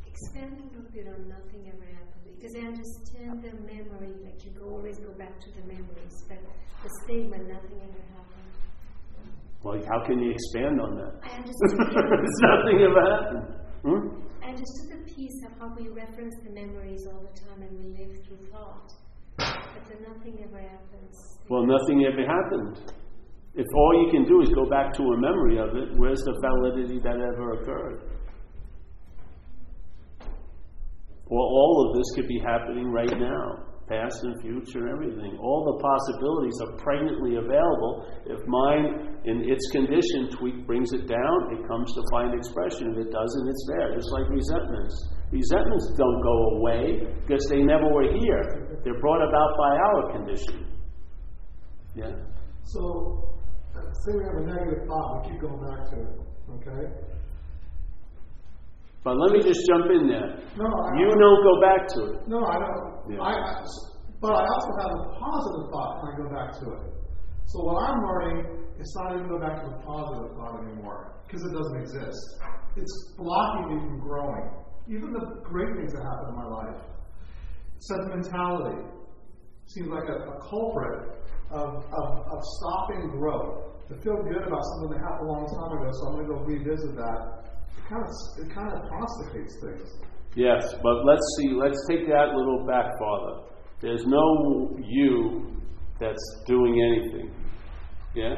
[0.07, 1.29] Expanding a bit on
[2.53, 6.39] because I understand the memory, like you always go back to the memories, but
[6.83, 8.53] the statement, nothing ever happened.
[9.63, 11.13] Well, how can you expand on that?
[11.23, 11.79] I understood.
[12.51, 13.47] nothing ever happened.
[13.83, 14.03] Hmm?
[14.43, 17.97] I understood the piece of how we reference the memories all the time and we
[17.97, 18.91] live through thought,
[19.39, 21.15] but then nothing ever happens.
[21.49, 22.93] Well, nothing ever happened.
[23.55, 26.35] If all you can do is go back to a memory of it, where's the
[26.41, 28.12] validity that ever occurred?
[31.33, 35.41] Well, all of this could be happening right now, past and future everything.
[35.41, 38.05] All the possibilities are pregnantly available.
[38.29, 42.93] If mind, in its condition, tweak brings it down, it comes to find expression.
[42.93, 43.97] If it doesn't, it's there.
[43.97, 44.93] Just like resentments.
[45.33, 48.77] Resentments don't go away because they never were here.
[48.85, 50.69] They're brought about by our condition.
[51.97, 52.13] Yeah.
[52.65, 53.41] So,
[54.05, 56.13] say we have a negative thought, we keep going back to it,
[56.61, 57.12] okay?
[59.05, 60.39] But let me just jump in there.
[60.55, 62.29] No, I, You don't go back to it.
[62.29, 63.11] No, I don't.
[63.11, 63.19] Yeah.
[63.19, 63.35] I,
[64.23, 66.83] but I also have a positive thought when I go back to it.
[67.47, 71.43] So what I'm learning, it's not even go back to the positive thought anymore because
[71.43, 72.21] it doesn't exist.
[72.77, 74.49] It's blocking me from growing.
[74.87, 76.81] Even the great things that happen in my life.
[77.81, 78.87] Sentimentality
[79.67, 83.69] seems like a, a culprit of, of, of stopping growth.
[83.89, 86.33] To feel good about something that happened a long time ago, so I'm going to
[86.33, 87.42] go revisit that.
[87.93, 90.01] Kind of it kind of constipates things.
[90.35, 93.53] Yes, but let's see, let's take that little back farther.
[93.83, 95.61] There's no you
[96.01, 97.35] that's doing anything.
[98.15, 98.35] Yeah?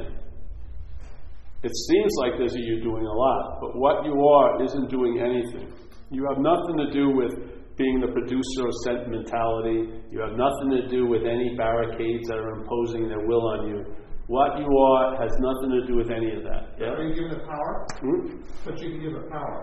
[1.62, 5.20] It seems like there's a you doing a lot, but what you are isn't doing
[5.20, 5.72] anything.
[6.10, 7.32] You have nothing to do with
[7.76, 10.02] being the producer of sentimentality.
[10.10, 13.84] You have nothing to do with any barricades that are imposing their will on you.
[14.26, 16.72] What you are has nothing to do with any of that.
[16.80, 16.96] Yeah?
[16.96, 17.84] Are you given it power?
[18.00, 18.40] Hmm?
[18.64, 19.60] But you can give it power.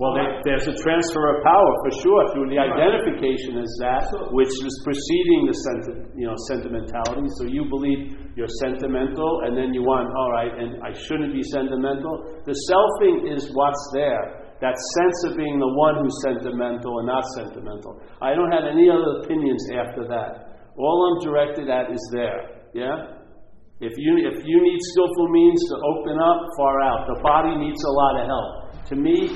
[0.00, 4.32] Well, there, there's a transfer of power for sure through the identification as that, So-
[4.32, 7.28] which is preceding the senti- you know sentimentality.
[7.36, 11.42] So you believe you're sentimental, and then you want, all right, and I shouldn't be
[11.52, 12.40] sentimental.
[12.48, 14.56] The selfing is what's there.
[14.64, 18.00] That sense of being the one who's sentimental and not sentimental.
[18.22, 20.56] I don't have any other opinions after that.
[20.78, 22.64] All I'm directed at is there.
[22.72, 23.19] Yeah.
[23.80, 27.08] If you if you need skillful means to open up, far out.
[27.08, 28.84] The body needs a lot of help.
[28.92, 29.32] To me,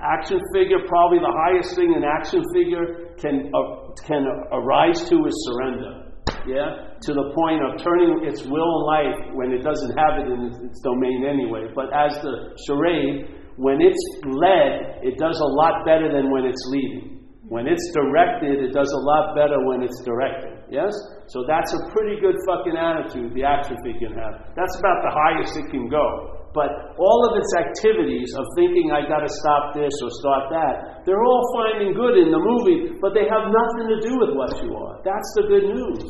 [0.00, 5.36] action figure probably the highest thing an action figure can uh, can arise to is
[5.44, 6.08] surrender.
[6.48, 10.26] Yeah, to the point of turning its will and life when it doesn't have it
[10.32, 11.68] in its, its domain anyway.
[11.74, 13.28] But as the charade,
[13.60, 17.28] when it's led, it does a lot better than when it's leading.
[17.46, 20.61] When it's directed, it does a lot better when it's directed.
[20.72, 20.88] Yes?
[21.28, 23.44] So that's a pretty good fucking attitude the
[23.84, 24.56] figure can have.
[24.56, 26.48] That's about the highest it can go.
[26.56, 31.20] But all of its activities of thinking I gotta stop this or start that, they're
[31.20, 34.72] all finding good in the movie, but they have nothing to do with what you
[34.72, 34.96] are.
[35.04, 36.08] That's the good news.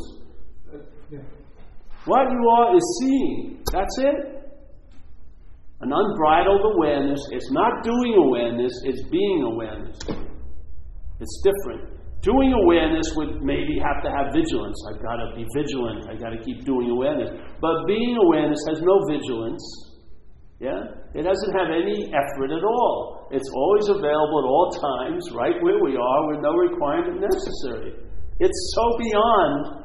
[2.07, 3.63] What you are is seeing.
[3.71, 4.47] That's it.
[5.81, 7.19] An unbridled awareness.
[7.33, 9.99] It's not doing awareness, it's being awareness.
[11.19, 12.02] It's different.
[12.23, 14.79] Doing awareness would maybe have to have vigilance.
[14.87, 16.07] I've got to be vigilant.
[16.07, 17.35] I've got to keep doing awareness.
[17.59, 19.59] But being awareness has no vigilance.
[20.63, 21.03] Yeah?
[21.19, 23.27] It doesn't have any effort at all.
[23.35, 27.99] It's always available at all times, right where we are, with no requirement necessary.
[28.39, 29.83] It's so beyond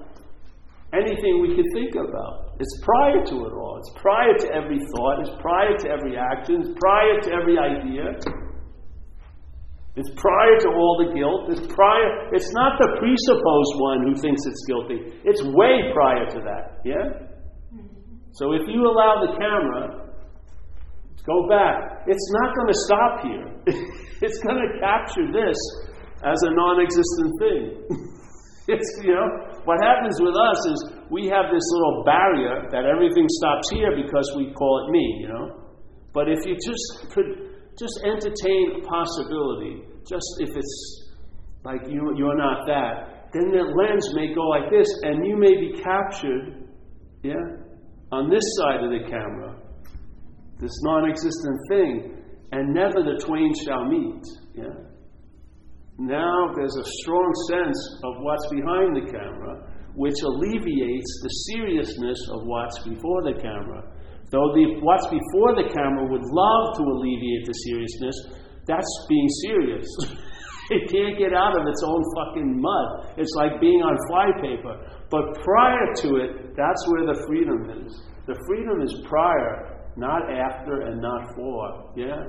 [0.94, 2.54] anything we could think about.
[2.62, 3.82] It's prior to it all.
[3.82, 5.26] It's prior to every thought.
[5.26, 6.62] It's prior to every action.
[6.62, 8.14] It's prior to every idea.
[9.98, 11.50] It's prior to all the guilt.
[11.50, 12.30] It's prior.
[12.30, 15.18] It's not the presupposed one who thinks it's guilty.
[15.26, 16.86] It's way prior to that.
[16.86, 17.26] Yeah.
[18.38, 20.14] So if you allow the camera,
[21.26, 22.06] go back.
[22.06, 23.48] It's not going to stop here.
[24.22, 25.58] it's going to capture this
[26.22, 27.62] as a non-existent thing.
[28.70, 29.26] it's you know
[29.66, 30.78] what happens with us is
[31.10, 35.26] we have this little barrier that everything stops here because we call it me.
[35.26, 35.46] You know.
[36.14, 41.14] But if you just could just entertain a possibility, just if it's
[41.64, 45.56] like you, you're not that, then the lens may go like this, and you may
[45.60, 46.70] be captured,
[47.24, 47.36] yeah,
[48.12, 49.60] on this side of the camera,
[50.60, 54.24] this non existent thing, and never the twain shall meet,
[54.56, 54.88] yeah.
[56.00, 62.46] Now there's a strong sense of what's behind the camera, which alleviates the seriousness of
[62.46, 63.82] what's before the camera.
[64.30, 68.16] Though the, what's before the camera would love to alleviate the seriousness,
[68.68, 69.88] that's being serious.
[70.76, 73.16] it can't get out of its own fucking mud.
[73.16, 74.76] It's like being on flypaper.
[75.10, 77.96] But prior to it, that's where the freedom is.
[78.28, 81.94] The freedom is prior, not after and not for.
[81.96, 82.20] Yeah?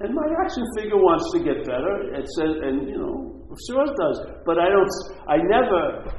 [0.00, 2.14] And my action figure wants to get better.
[2.16, 4.18] It says, and you know, sure it does.
[4.44, 4.90] But I don't.
[5.28, 6.10] I never.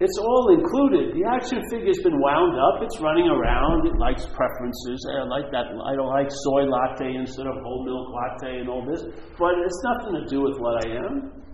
[0.00, 1.12] It's all included.
[1.12, 2.80] The action figure's been wound up.
[2.80, 3.84] It's running around.
[3.84, 4.98] It likes preferences.
[5.12, 5.68] I like that.
[5.76, 9.04] I don't like soy latte instead of whole milk latte and all this.
[9.36, 11.44] But it's nothing to do with what I am.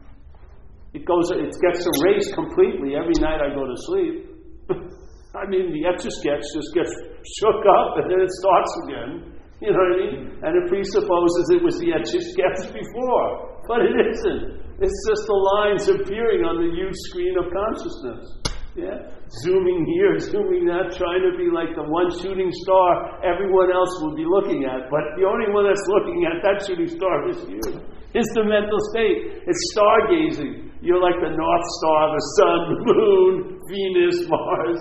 [0.94, 1.34] It goes.
[1.34, 4.14] It gets erased completely every night I go to sleep.
[5.34, 6.94] I mean, the etch sketch just gets
[7.42, 9.35] shook up and then it starts again.
[9.60, 10.16] You know what I mean?
[10.44, 12.12] And it presupposes it was the etch
[12.76, 13.56] before.
[13.64, 14.66] But it isn't.
[14.78, 18.54] It's just the lines appearing on the huge screen of consciousness.
[18.76, 19.08] Yeah?
[19.40, 24.12] Zooming here, zooming that, trying to be like the one shooting star everyone else will
[24.12, 24.92] be looking at.
[24.92, 27.64] But the only one that's looking at that shooting star is you.
[28.12, 29.40] It's the mental state.
[29.48, 30.76] It's stargazing.
[30.84, 33.34] You're like the North Star, the sun, the moon,
[33.72, 34.80] Venus, Mars.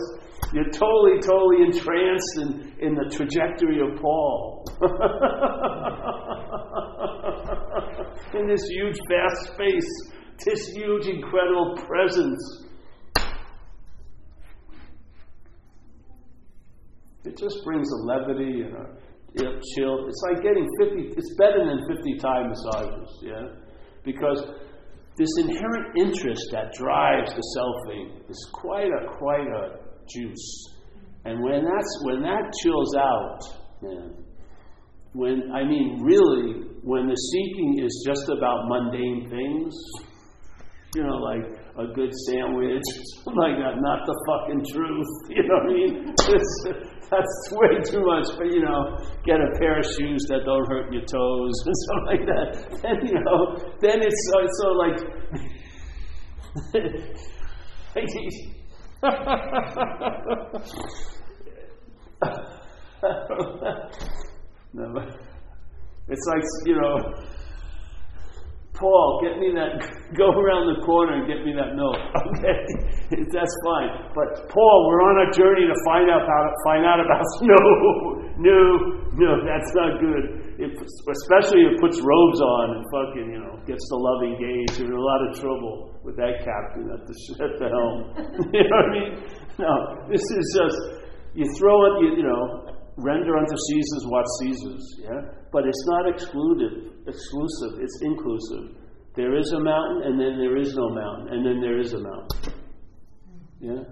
[0.51, 2.49] You're totally, totally entranced in,
[2.80, 4.54] in the trajectory of Paul.
[8.34, 10.11] in this huge, vast space,
[10.43, 12.63] this huge, incredible presence.
[17.23, 18.86] It just brings a levity and a
[19.76, 20.07] chill.
[20.07, 23.47] It's like getting 50, it's better than 50 Thai massages, yeah?
[24.03, 24.43] Because
[25.17, 30.69] this inherent interest that drives the selfing is quite a, quite a juice.
[31.23, 33.39] And when that's, when that chills out,
[33.82, 34.24] man,
[35.16, 39.74] when, I mean, really, when the seeking is just about mundane things,
[40.93, 41.47] you know, like
[41.80, 42.84] a good sandwich,
[43.24, 46.11] something like that, not the fucking truth, you know what I mean?
[47.09, 50.91] that's way too much, but you know, get a pair of shoes that don't hurt
[50.91, 52.51] your toes and stuff like that.
[52.84, 54.99] Then, you know, then it's so, it's so like,
[64.76, 64.91] no,
[66.07, 67.15] it's like, you know,
[68.76, 69.80] Paul, get me that,
[70.19, 71.95] go around the corner and get me that note.
[72.36, 72.67] Okay,
[73.32, 74.11] that's fine.
[74.11, 77.23] But Paul, we're on a journey to find out to find out about.
[77.39, 77.63] snow.
[78.36, 78.59] no,
[79.15, 80.23] no, that's not good.
[80.59, 84.80] It, especially if it puts robes on and fucking, you know, gets the loving gaze.
[84.80, 87.97] You're in a lot of trouble with that captain at the at the helm.
[88.51, 89.11] you know what I mean?
[89.63, 89.73] No,
[90.11, 90.80] this is just
[91.39, 91.93] you throw it.
[92.03, 92.64] You, you know,
[92.97, 94.83] render unto Caesars what Caesars.
[95.03, 95.21] Yeah,
[95.51, 97.79] but it's not excluded, exclusive.
[97.81, 98.77] It's inclusive.
[99.15, 101.99] There is a mountain, and then there is no mountain, and then there is a
[101.99, 102.53] mountain.
[103.59, 103.83] Yeah.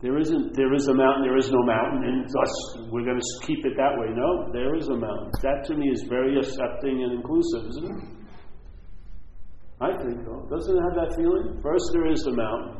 [0.00, 0.54] There isn't.
[0.56, 1.22] There is a mountain.
[1.28, 2.52] There is no mountain, and thus
[2.90, 4.08] we're going to keep it that way.
[4.16, 5.30] No, there is a mountain.
[5.42, 8.20] That to me is very accepting and inclusive, isn't it?
[9.82, 10.46] I think so.
[10.48, 11.60] Doesn't it have that feeling?
[11.62, 12.79] First, there is the mountain.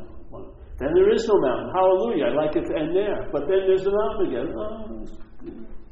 [0.81, 1.69] Then there is no mountain.
[1.77, 2.25] Hallelujah.
[2.25, 3.29] I like it to end there.
[3.29, 4.49] But then there's the mountain again.
[4.57, 5.05] Oh,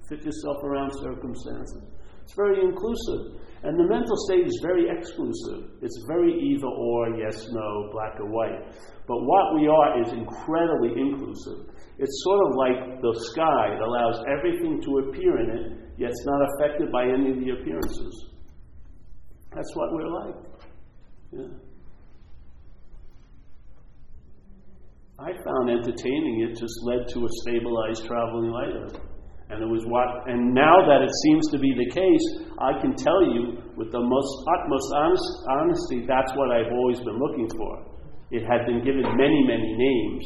[0.09, 1.93] fit yourself around circumstances.
[2.25, 3.37] It's very inclusive.
[3.61, 5.77] And the mental state is very exclusive.
[5.85, 8.65] It's very either or, yes, no, black or white.
[9.05, 11.69] But what we are is incredibly inclusive.
[11.99, 13.77] It's sort of like the sky.
[13.77, 15.65] It allows everything to appear in it,
[15.97, 18.33] yet it's not affected by any of the appearances.
[19.53, 20.35] That's what we're like.
[21.31, 21.68] Yeah.
[25.20, 28.88] I found entertaining it just led to a stabilized traveling lighter.
[29.51, 32.95] And it was what, and now that it seems to be the case, I can
[32.95, 37.99] tell you with the most utmost honest, honesty, that's what I've always been looking for.
[38.32, 40.24] It had been given many, many names,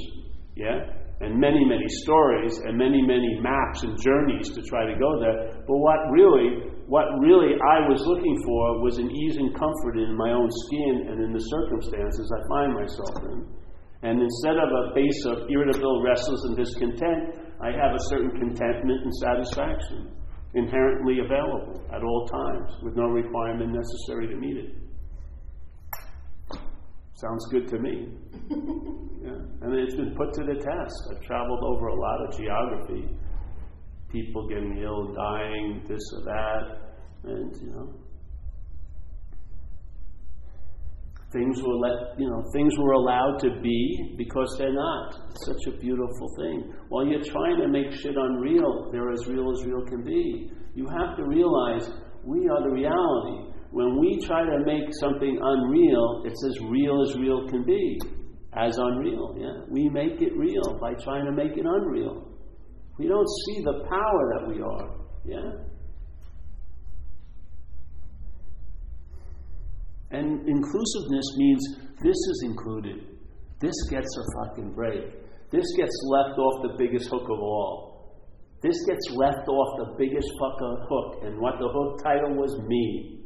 [0.54, 0.78] yeah,
[1.26, 5.58] and many, many stories, and many, many maps and journeys to try to go there.
[5.66, 10.14] But what really, what really I was looking for was an ease and comfort in
[10.14, 13.63] my own skin and in the circumstances I find myself in.
[14.04, 19.00] And instead of a base of irritable, restless, and discontent, I have a certain contentment
[19.02, 20.12] and satisfaction
[20.56, 24.76] inherently available at all times with no requirement necessary to meet it.
[27.16, 28.10] Sounds good to me.
[29.24, 29.40] yeah.
[29.62, 31.10] And it's been put to the test.
[31.10, 33.16] I've traveled over a lot of geography.
[34.12, 36.94] People getting ill, dying, this or that.
[37.24, 37.94] And, you know,
[41.34, 45.16] Things were let, you know, things were allowed to be because they're not.
[45.32, 46.72] It's such a beautiful thing.
[46.90, 50.52] While you're trying to make shit unreal, they're as real as real can be.
[50.76, 51.90] You have to realize
[52.24, 53.52] we are the reality.
[53.72, 58.00] When we try to make something unreal, it's as real as real can be.
[58.56, 59.66] As unreal, yeah.
[59.72, 62.30] We make it real by trying to make it unreal.
[63.00, 65.73] We don't see the power that we are, yeah.
[70.14, 71.62] And inclusiveness means
[72.04, 73.08] this is included.
[73.60, 75.04] This gets a fucking break.
[75.50, 77.94] This gets left off the biggest hook of all.
[78.62, 81.24] This gets left off the biggest fucking hook.
[81.24, 83.22] And what the hook title was me.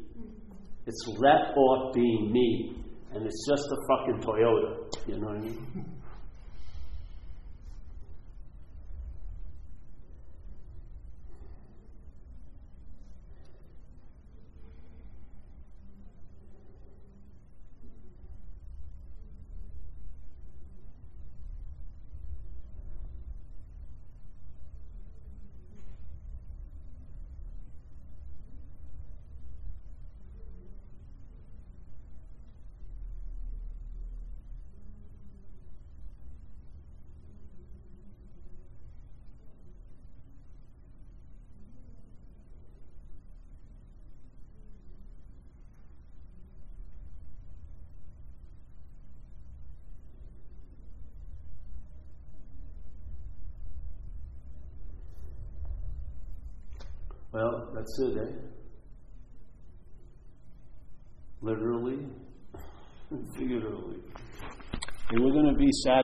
[0.85, 2.83] It's left off being me.
[3.11, 5.07] And it's just a fucking Toyota.
[5.07, 5.85] You know what I mean?
[57.87, 58.31] That's eh?
[61.41, 61.99] Literally,
[63.37, 64.01] figuratively.
[65.11, 66.03] And we're going to be sad.